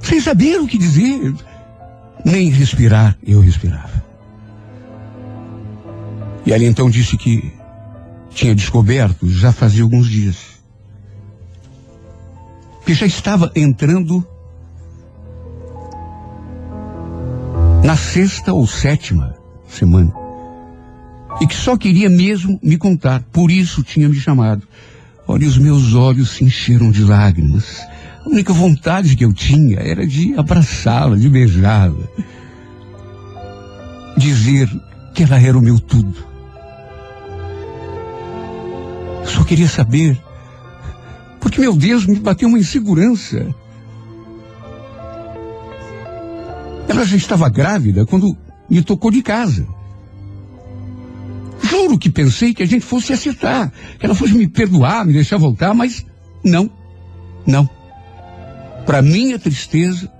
Sem 0.00 0.20
saber 0.20 0.60
o 0.60 0.66
que 0.68 0.78
dizer 0.78 1.34
nem 2.24 2.50
respirar 2.50 3.18
eu 3.26 3.40
respirava. 3.40 4.04
E 6.46 6.52
ela 6.52 6.64
então 6.64 6.88
disse 6.88 7.16
que 7.16 7.52
tinha 8.30 8.54
descoberto 8.54 9.28
já 9.28 9.50
fazia 9.50 9.82
alguns 9.82 10.08
dias. 10.08 10.36
Que 12.86 12.94
já 12.94 13.06
estava 13.06 13.50
entrando 13.56 14.24
na 17.90 17.96
sexta 17.96 18.52
ou 18.52 18.68
sétima 18.68 19.34
semana. 19.66 20.12
E 21.40 21.46
que 21.46 21.56
só 21.56 21.76
queria 21.76 22.08
mesmo 22.08 22.56
me 22.62 22.78
contar, 22.78 23.20
por 23.32 23.50
isso 23.50 23.82
tinha 23.82 24.08
me 24.08 24.14
chamado. 24.14 24.62
Olha, 25.26 25.44
os 25.44 25.58
meus 25.58 25.92
olhos 25.92 26.30
se 26.30 26.44
encheram 26.44 26.92
de 26.92 27.02
lágrimas. 27.02 27.80
A 28.24 28.28
única 28.28 28.52
vontade 28.52 29.16
que 29.16 29.24
eu 29.24 29.32
tinha 29.32 29.80
era 29.80 30.06
de 30.06 30.38
abraçá-la, 30.38 31.16
de 31.16 31.28
beijá-la. 31.28 32.06
Dizer 34.16 34.70
que 35.12 35.24
ela 35.24 35.40
era 35.40 35.58
o 35.58 35.62
meu 35.62 35.80
tudo. 35.80 36.14
Só 39.24 39.42
queria 39.42 39.68
saber. 39.68 40.16
Porque, 41.40 41.60
meu 41.60 41.74
Deus, 41.74 42.06
me 42.06 42.20
bateu 42.20 42.48
uma 42.48 42.58
insegurança. 42.60 43.52
Ela 46.90 47.06
já 47.06 47.16
estava 47.16 47.48
grávida 47.48 48.04
quando 48.04 48.36
me 48.68 48.82
tocou 48.82 49.12
de 49.12 49.22
casa. 49.22 49.64
Juro 51.62 51.96
que 51.96 52.10
pensei 52.10 52.52
que 52.52 52.64
a 52.64 52.66
gente 52.66 52.84
fosse 52.84 53.12
acertar, 53.12 53.72
que 53.96 54.04
ela 54.04 54.14
fosse 54.14 54.34
me 54.34 54.48
perdoar, 54.48 55.06
me 55.06 55.12
deixar 55.12 55.36
voltar, 55.36 55.72
mas 55.72 56.04
não, 56.44 56.68
não. 57.46 57.70
Para 58.84 59.02
minha 59.02 59.38
tristeza, 59.38 60.10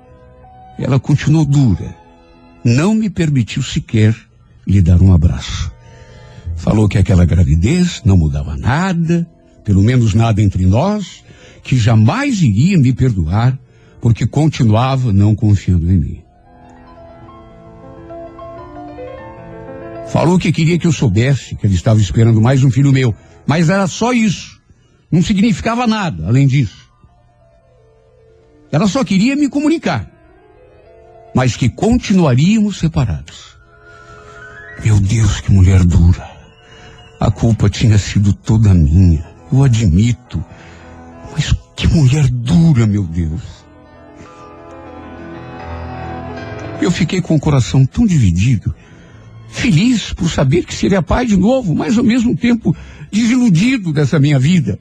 ela 0.79 1.01
continuou 1.01 1.45
dura. 1.45 1.93
Não 2.65 2.95
me 2.95 3.11
permitiu 3.11 3.65
sequer 3.65 4.15
lhe 4.65 4.81
dar 4.81 5.03
um 5.03 5.13
abraço. 5.13 5.73
Falou 6.55 6.89
que 6.89 6.99
aquela 6.99 7.25
gravidez 7.25 8.01
não 8.05 8.17
mudava 8.17 8.57
nada, 8.57 9.29
pelo 9.65 9.83
menos 9.83 10.15
nada 10.15 10.41
entre 10.41 10.65
nós, 10.67 11.25
que 11.65 11.77
jamais 11.77 12.41
iria 12.41 12.79
me 12.79 12.93
perdoar, 12.93 13.59
porque 14.01 14.25
continuava 14.25 15.13
não 15.13 15.35
confiando 15.35 15.91
em 15.91 15.99
mim. 15.99 16.30
Falou 20.11 20.41
que 20.41 20.51
queria 20.51 20.77
que 20.77 20.89
eu 20.89 20.93
soubesse 20.93 21.55
que 21.55 21.65
ele 21.65 21.75
estava 21.75 22.01
esperando 22.01 22.41
mais 22.41 22.65
um 22.65 22.71
filho 22.71 22.93
meu, 22.93 23.15
mas 23.47 23.71
era 23.71 23.87
só 23.87 24.13
isso. 24.13 24.61
Não 25.11 25.23
significava 25.23 25.87
nada 25.87 26.27
além 26.27 26.49
disso. 26.49 26.91
Ela 28.73 28.89
só 28.89 29.05
queria 29.05 29.37
me 29.37 29.49
comunicar, 29.49 30.11
mas 31.35 31.57
que 31.57 31.69
continuaríamos 31.69 32.79
separados. 32.79 33.57
Meu 34.85 34.99
Deus, 34.99 35.41
que 35.41 35.53
mulher 35.53 35.85
dura. 35.85 36.29
A 37.21 37.31
culpa 37.31 37.71
tinha 37.71 37.97
sido 37.97 38.33
toda 38.33 38.75
minha, 38.75 39.25
eu 39.53 39.63
admito. 39.63 40.45
Mas 41.33 41.55
que 41.77 41.87
mulher 41.87 42.27
dura, 42.29 42.85
meu 42.85 43.05
Deus. 43.05 43.43
Eu 46.81 46.91
fiquei 46.91 47.21
com 47.21 47.37
o 47.37 47.41
coração 47.41 47.87
tão 47.87 48.07
dividido, 48.07 48.75
feliz 49.51 50.13
por 50.13 50.31
saber 50.31 50.65
que 50.65 50.75
seria 50.75 51.03
pai 51.03 51.27
de 51.27 51.37
novo, 51.37 51.75
mas 51.75 51.99
ao 51.99 52.05
mesmo 52.05 52.37
tempo 52.37 52.75
desiludido 53.11 53.93
dessa 53.93 54.19
minha 54.19 54.39
vida. 54.39 54.79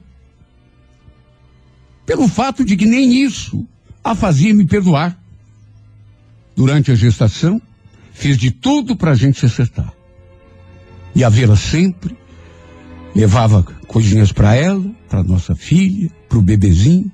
Pelo 2.06 2.28
fato 2.28 2.64
de 2.64 2.76
que 2.76 2.86
nem 2.86 3.22
isso 3.22 3.66
a 4.02 4.14
fazia 4.14 4.54
me 4.54 4.64
perdoar. 4.64 5.18
Durante 6.56 6.90
a 6.90 6.94
gestação, 6.94 7.60
fiz 8.12 8.36
de 8.36 8.50
tudo 8.50 8.96
para 8.96 9.12
a 9.12 9.14
gente 9.14 9.38
se 9.38 9.46
acertar. 9.46 9.92
E 11.14 11.24
a 11.24 11.28
vê-la 11.28 11.56
sempre, 11.56 12.16
levava 13.14 13.62
coisinhas 13.86 14.32
para 14.32 14.54
ela, 14.54 14.84
para 15.08 15.22
nossa 15.22 15.54
filha, 15.54 16.10
para 16.28 16.38
o 16.38 16.42
bebezinho. 16.42 17.10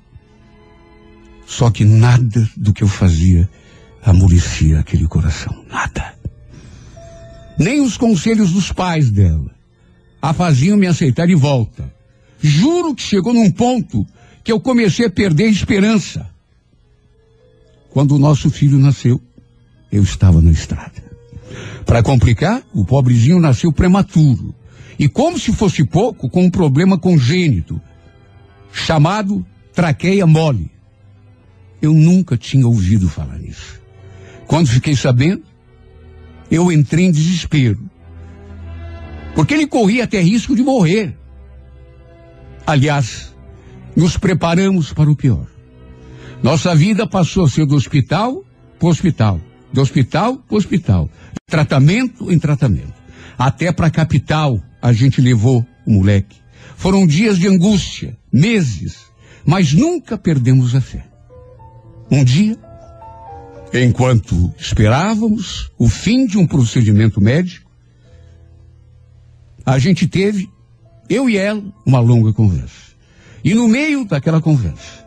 Só 1.45 1.69
que 1.69 1.85
nada 1.85 2.47
do 2.55 2.73
que 2.73 2.83
eu 2.83 2.87
fazia 2.87 3.49
amolecia 4.03 4.79
aquele 4.79 5.07
coração. 5.07 5.65
Nada. 5.69 6.17
Nem 7.57 7.81
os 7.81 7.97
conselhos 7.97 8.51
dos 8.51 8.71
pais 8.71 9.09
dela 9.09 9.55
a 10.21 10.33
faziam 10.33 10.77
me 10.77 10.87
aceitar 10.87 11.27
de 11.27 11.35
volta. 11.35 11.93
Juro 12.39 12.93
que 12.93 13.01
chegou 13.01 13.33
num 13.33 13.51
ponto 13.51 14.05
que 14.43 14.51
eu 14.51 14.59
comecei 14.59 15.05
a 15.05 15.09
perder 15.09 15.45
a 15.45 15.51
esperança. 15.51 16.29
quando 17.89 18.15
o 18.15 18.19
nosso 18.19 18.51
filho 18.51 18.77
nasceu, 18.77 19.19
eu 19.91 20.03
estava 20.03 20.39
na 20.39 20.51
estrada. 20.51 21.03
Para 21.85 22.03
complicar, 22.03 22.61
o 22.73 22.85
pobrezinho 22.85 23.39
nasceu 23.39 23.71
prematuro. 23.71 24.53
E 24.99 25.07
como 25.07 25.39
se 25.39 25.51
fosse 25.51 25.83
pouco, 25.83 26.29
com 26.29 26.43
um 26.43 26.49
problema 26.49 26.97
congênito, 26.97 27.81
chamado 28.71 29.45
traqueia 29.73 30.27
mole. 30.27 30.69
Eu 31.81 31.93
nunca 31.93 32.37
tinha 32.37 32.67
ouvido 32.67 33.09
falar 33.09 33.39
nisso. 33.39 33.79
Quando 34.45 34.67
fiquei 34.67 34.95
sabendo, 34.95 35.43
eu 36.49 36.71
entrei 36.71 37.05
em 37.05 37.11
desespero. 37.11 37.89
Porque 39.35 39.53
ele 39.53 39.67
corria 39.67 40.05
até 40.05 40.19
risco 40.19 40.55
de 40.55 40.63
morrer. 40.63 41.15
Aliás, 42.65 43.33
nos 43.95 44.17
preparamos 44.17 44.91
para 44.91 45.09
o 45.09 45.15
pior. 45.15 45.47
Nossa 46.41 46.75
vida 46.75 47.07
passou 47.07 47.45
a 47.45 47.49
ser 47.49 47.65
do 47.65 47.75
hospital 47.75 48.43
para 48.79 48.87
hospital, 48.87 49.41
do 49.71 49.81
hospital 49.81 50.37
para 50.37 50.57
hospital, 50.57 51.09
tratamento 51.47 52.31
em 52.31 52.37
tratamento. 52.37 52.93
Até 53.37 53.71
para 53.71 53.87
a 53.87 53.91
capital 53.91 54.61
a 54.81 54.93
gente 54.93 55.21
levou 55.21 55.65
o 55.85 55.91
moleque. 55.91 56.35
Foram 56.75 57.07
dias 57.07 57.39
de 57.39 57.47
angústia, 57.47 58.17
meses, 58.31 59.07
mas 59.45 59.73
nunca 59.73 60.17
perdemos 60.17 60.75
a 60.75 60.81
fé. 60.81 61.05
Um 62.09 62.23
dia, 62.23 62.57
enquanto 63.73 64.53
esperávamos 64.57 65.71
o 65.77 65.89
fim 65.89 66.25
de 66.25 66.37
um 66.37 66.47
procedimento 66.47 67.19
médico, 67.19 67.69
a 69.65 69.77
gente 69.77 70.07
teve, 70.07 70.49
eu 71.09 71.29
e 71.29 71.37
ela, 71.37 71.61
uma 71.85 71.99
longa 71.99 72.31
conversa. 72.31 72.87
E 73.43 73.53
no 73.53 73.67
meio 73.67 74.05
daquela 74.05 74.41
conversa, 74.41 75.05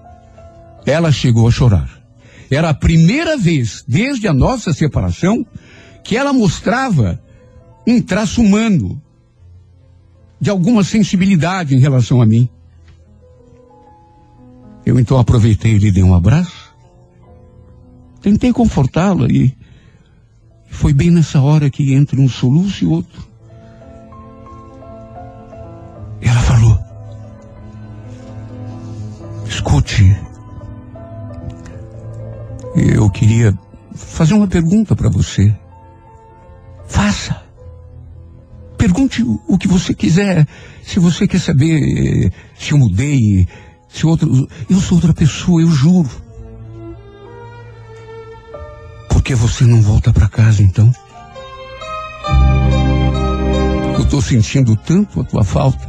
ela 0.84 1.10
chegou 1.10 1.48
a 1.48 1.50
chorar. 1.50 2.00
Era 2.50 2.70
a 2.70 2.74
primeira 2.74 3.36
vez 3.36 3.84
desde 3.86 4.28
a 4.28 4.34
nossa 4.34 4.72
separação 4.72 5.46
que 6.04 6.16
ela 6.16 6.32
mostrava 6.32 7.22
um 7.86 8.00
traço 8.02 8.42
humano, 8.42 9.00
de 10.40 10.50
alguma 10.50 10.82
sensibilidade 10.82 11.74
em 11.74 11.78
relação 11.78 12.20
a 12.20 12.26
mim. 12.26 12.48
Eu 14.84 14.98
então 14.98 15.18
aproveitei 15.18 15.72
e 15.72 15.78
lhe 15.78 15.92
dei 15.92 16.02
um 16.02 16.14
abraço 16.14 16.69
Tentei 18.20 18.52
confortá-la 18.52 19.26
e 19.28 19.56
foi 20.68 20.92
bem 20.92 21.10
nessa 21.10 21.40
hora 21.40 21.70
que 21.70 21.94
entre 21.94 22.20
um 22.20 22.28
soluço 22.28 22.84
e 22.84 22.86
outro. 22.86 23.28
Ela 26.20 26.40
falou: 26.40 26.78
Escute, 29.46 30.16
eu 32.74 33.08
queria 33.10 33.58
fazer 33.94 34.34
uma 34.34 34.46
pergunta 34.46 34.94
para 34.94 35.08
você. 35.08 35.54
Faça. 36.86 37.42
Pergunte 38.76 39.22
o 39.22 39.58
que 39.58 39.68
você 39.68 39.94
quiser. 39.94 40.46
Se 40.82 40.98
você 40.98 41.26
quer 41.26 41.40
saber 41.40 42.32
se 42.58 42.72
eu 42.72 42.78
mudei, 42.78 43.46
se 43.88 44.06
outro. 44.06 44.48
Eu 44.68 44.80
sou 44.80 44.96
outra 44.96 45.12
pessoa, 45.12 45.60
eu 45.60 45.70
juro. 45.70 46.29
Por 49.20 49.24
que 49.24 49.34
você 49.34 49.66
não 49.66 49.82
volta 49.82 50.14
para 50.14 50.30
casa 50.30 50.62
então? 50.62 50.90
Eu 53.92 54.00
estou 54.00 54.22
sentindo 54.22 54.74
tanto 54.74 55.20
a 55.20 55.24
tua 55.24 55.44
falta. 55.44 55.86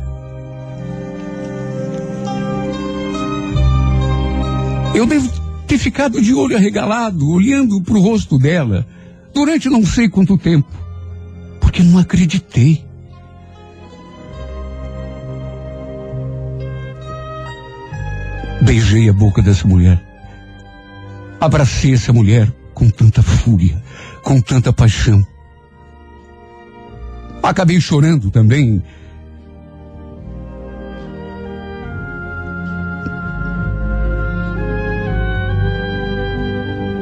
Eu 4.94 5.06
devo 5.06 5.32
ter 5.66 5.78
ficado 5.78 6.22
de 6.22 6.34
olho 6.34 6.58
arregalado, 6.58 7.26
olhando 7.32 7.82
para 7.82 7.94
o 7.94 8.02
rosto 8.02 8.38
dela, 8.38 8.86
durante 9.34 9.70
não 9.70 9.86
sei 9.86 10.10
quanto 10.10 10.38
tempo, 10.38 10.70
porque 11.62 11.82
não 11.82 12.00
acreditei. 12.00 12.86
Beijei 18.62 19.08
a 19.08 19.14
boca 19.14 19.42
dessa 19.42 19.66
mulher. 19.66 20.06
Abracei 21.40 21.94
essa 21.94 22.12
mulher 22.12 22.52
com 22.74 22.90
tanta 22.90 23.22
fúria, 23.22 23.82
com 24.24 24.40
tanta 24.42 24.72
paixão. 24.72 25.26
Acabei 27.44 27.80
chorando 27.82 28.30
também. 28.30 28.82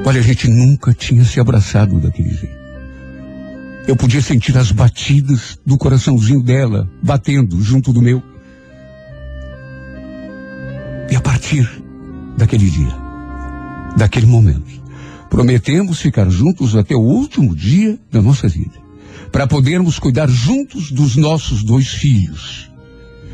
Olha, 0.06 0.20
a 0.20 0.24
gente 0.24 0.48
nunca 0.50 0.94
tinha 0.94 1.24
se 1.24 1.40
abraçado 1.40 2.00
daquele 2.00 2.30
jeito. 2.30 2.58
Eu 3.88 3.96
podia 3.96 4.22
sentir 4.22 4.58
as 4.58 4.72
batidas 4.72 5.60
do 5.66 5.78
coraçãozinho 5.78 6.42
dela 6.42 6.90
batendo 7.02 7.62
junto 7.62 7.92
do 7.92 8.02
meu. 8.02 8.24
E 11.12 11.16
a 11.16 11.22
partir 11.22 11.70
daquele 12.38 12.70
dia, 12.70 12.96
daquele 13.98 14.26
momento, 14.26 14.82
Prometemos 15.30 16.00
ficar 16.00 16.30
juntos 16.30 16.76
até 16.76 16.96
o 16.96 17.02
último 17.02 17.56
dia 17.56 18.00
da 18.12 18.22
nossa 18.22 18.48
vida, 18.48 18.80
para 19.32 19.46
podermos 19.48 20.00
cuidar 20.00 20.28
juntos 20.28 20.92
dos 20.92 21.16
nossos 21.16 21.64
dois 21.64 21.88
filhos. 21.90 22.70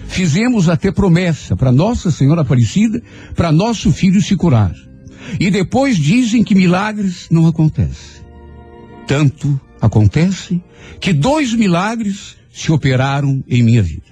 Fizemos 0.07 0.69
até 0.69 0.91
promessa 0.91 1.55
para 1.55 1.71
Nossa 1.71 2.11
Senhora 2.11 2.41
Aparecida, 2.41 3.01
para 3.35 3.51
nosso 3.51 3.91
filho 3.91 4.21
se 4.21 4.35
curar. 4.35 4.73
E 5.39 5.49
depois 5.49 5.97
dizem 5.97 6.43
que 6.43 6.53
milagres 6.53 7.27
não 7.31 7.47
acontecem. 7.47 8.23
Tanto 9.07 9.59
acontece 9.81 10.61
que 10.99 11.11
dois 11.11 11.53
milagres 11.53 12.37
se 12.53 12.71
operaram 12.71 13.43
em 13.47 13.63
minha 13.63 13.81
vida. 13.81 14.05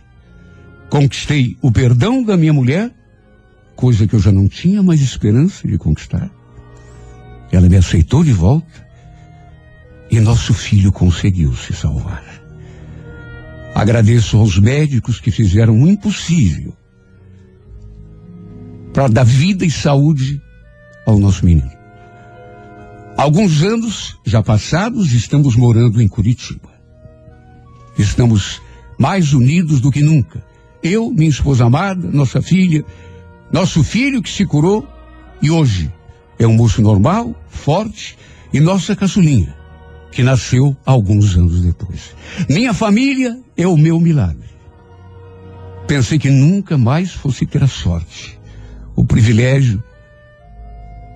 Conquistei 0.90 1.58
o 1.62 1.72
perdão 1.72 2.24
da 2.24 2.36
minha 2.36 2.54
mulher, 2.54 2.92
coisa 3.76 4.08
que 4.08 4.14
eu 4.14 4.20
já 4.20 4.32
não 4.32 4.48
tinha 4.48 4.84
mais 4.84 5.02
esperança 5.02 5.68
de 5.68 5.78
conquistar. 5.78 6.30
Ela 7.54 7.70
me 7.70 7.78
aceitou 7.78 8.24
de 8.24 8.34
volta 8.34 8.84
e 10.10 10.20
nosso 10.20 10.56
filho 10.56 10.92
conseguiu 10.92 11.56
se 11.56 11.72
salvar. 11.72 12.24
Agradeço 13.76 14.38
aos 14.38 14.58
médicos 14.58 15.20
que 15.20 15.30
fizeram 15.30 15.80
o 15.80 15.88
impossível 15.88 16.76
para 18.92 19.08
dar 19.08 19.24
vida 19.24 19.64
e 19.64 19.70
saúde 19.70 20.42
ao 21.06 21.20
nosso 21.20 21.46
menino. 21.46 21.72
Alguns 23.16 23.62
anos 23.62 24.18
já 24.26 24.42
passados, 24.42 25.14
estamos 25.14 25.56
morando 25.56 26.02
em 26.02 26.08
Curitiba. 26.08 26.74
Estamos 27.96 28.64
mais 28.98 29.32
unidos 29.32 29.80
do 29.80 29.92
que 29.92 30.02
nunca. 30.02 30.44
Eu, 30.82 31.12
minha 31.12 31.30
esposa 31.30 31.66
amada, 31.66 32.10
nossa 32.12 32.42
filha, 32.42 32.84
nosso 33.52 33.84
filho 33.84 34.24
que 34.24 34.30
se 34.32 34.44
curou 34.44 34.88
e 35.40 35.52
hoje 35.52 35.92
é 36.40 36.48
um 36.48 36.54
moço 36.54 36.82
normal, 36.82 37.36
forte 37.50 38.18
e 38.52 38.60
nossa 38.60 38.96
caçulinha, 38.96 39.56
que 40.12 40.24
nasceu 40.24 40.76
alguns 40.86 41.36
anos 41.36 41.62
depois. 41.62 42.16
Minha 42.50 42.74
família 42.74 43.40
é 43.58 43.68
o 43.68 43.78
meu 43.78 44.00
milagre. 44.00 44.50
Pensei 45.88 46.18
que 46.18 46.30
nunca 46.30 46.78
mais 46.78 47.12
fosse 47.12 47.46
ter 47.46 47.64
a 47.64 47.68
sorte, 47.68 48.40
o 48.96 49.04
privilégio 49.04 49.84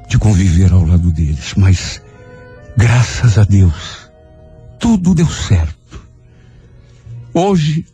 de 0.07 0.17
conviver 0.17 0.71
ao 0.71 0.85
lado 0.85 1.11
deles, 1.11 1.53
mas 1.55 2.01
graças 2.75 3.37
a 3.37 3.43
Deus, 3.43 4.09
tudo 4.79 5.13
deu 5.13 5.27
certo. 5.27 6.07
Hoje, 7.33 7.85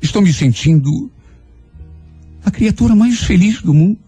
estou 0.00 0.22
me 0.22 0.32
sentindo 0.32 1.10
a 2.44 2.50
criatura 2.50 2.94
mais 2.94 3.20
feliz 3.20 3.60
do 3.60 3.74
mundo 3.74 4.07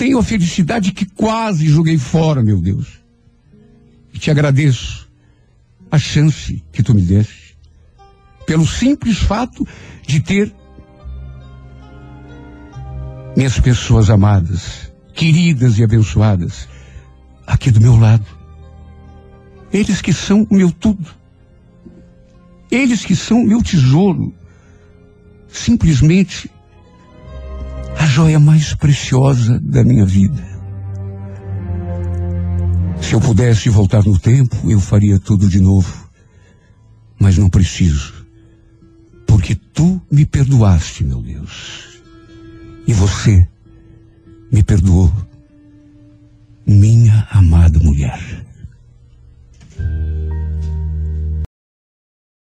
tenho 0.00 0.18
a 0.18 0.22
felicidade 0.22 0.92
que 0.92 1.04
quase 1.04 1.68
joguei 1.68 1.98
fora, 1.98 2.42
meu 2.42 2.58
Deus. 2.58 3.02
E 4.14 4.18
te 4.18 4.30
agradeço 4.30 5.06
a 5.90 5.98
chance 5.98 6.64
que 6.72 6.82
tu 6.82 6.94
me 6.94 7.02
deste, 7.02 7.54
pelo 8.46 8.66
simples 8.66 9.18
fato 9.18 9.68
de 10.06 10.20
ter 10.20 10.54
minhas 13.36 13.60
pessoas 13.60 14.08
amadas, 14.08 14.90
queridas 15.12 15.78
e 15.78 15.84
abençoadas, 15.84 16.66
aqui 17.46 17.70
do 17.70 17.78
meu 17.78 17.94
lado. 17.94 18.24
Eles 19.70 20.00
que 20.00 20.14
são 20.14 20.46
o 20.48 20.54
meu 20.54 20.72
tudo. 20.72 21.10
Eles 22.70 23.04
que 23.04 23.14
são 23.14 23.42
o 23.42 23.46
meu 23.46 23.62
tesouro. 23.62 24.34
Simplesmente 25.46 26.50
a 27.98 28.06
joia 28.06 28.38
mais 28.38 28.74
preciosa 28.74 29.58
da 29.60 29.84
minha 29.84 30.04
vida. 30.04 30.50
Se 33.00 33.14
eu 33.14 33.20
pudesse 33.20 33.68
voltar 33.68 34.04
no 34.04 34.18
tempo, 34.18 34.56
eu 34.70 34.78
faria 34.78 35.18
tudo 35.18 35.48
de 35.48 35.60
novo. 35.60 36.08
Mas 37.18 37.36
não 37.36 37.48
preciso. 37.48 38.24
Porque 39.26 39.54
tu 39.54 40.00
me 40.10 40.24
perdoaste, 40.24 41.04
meu 41.04 41.20
Deus. 41.20 42.00
E 42.86 42.92
você 42.92 43.46
me 44.52 44.62
perdoou 44.62 45.12
minha 46.66 47.26
amada 47.30 47.78
mulher. 47.78 48.20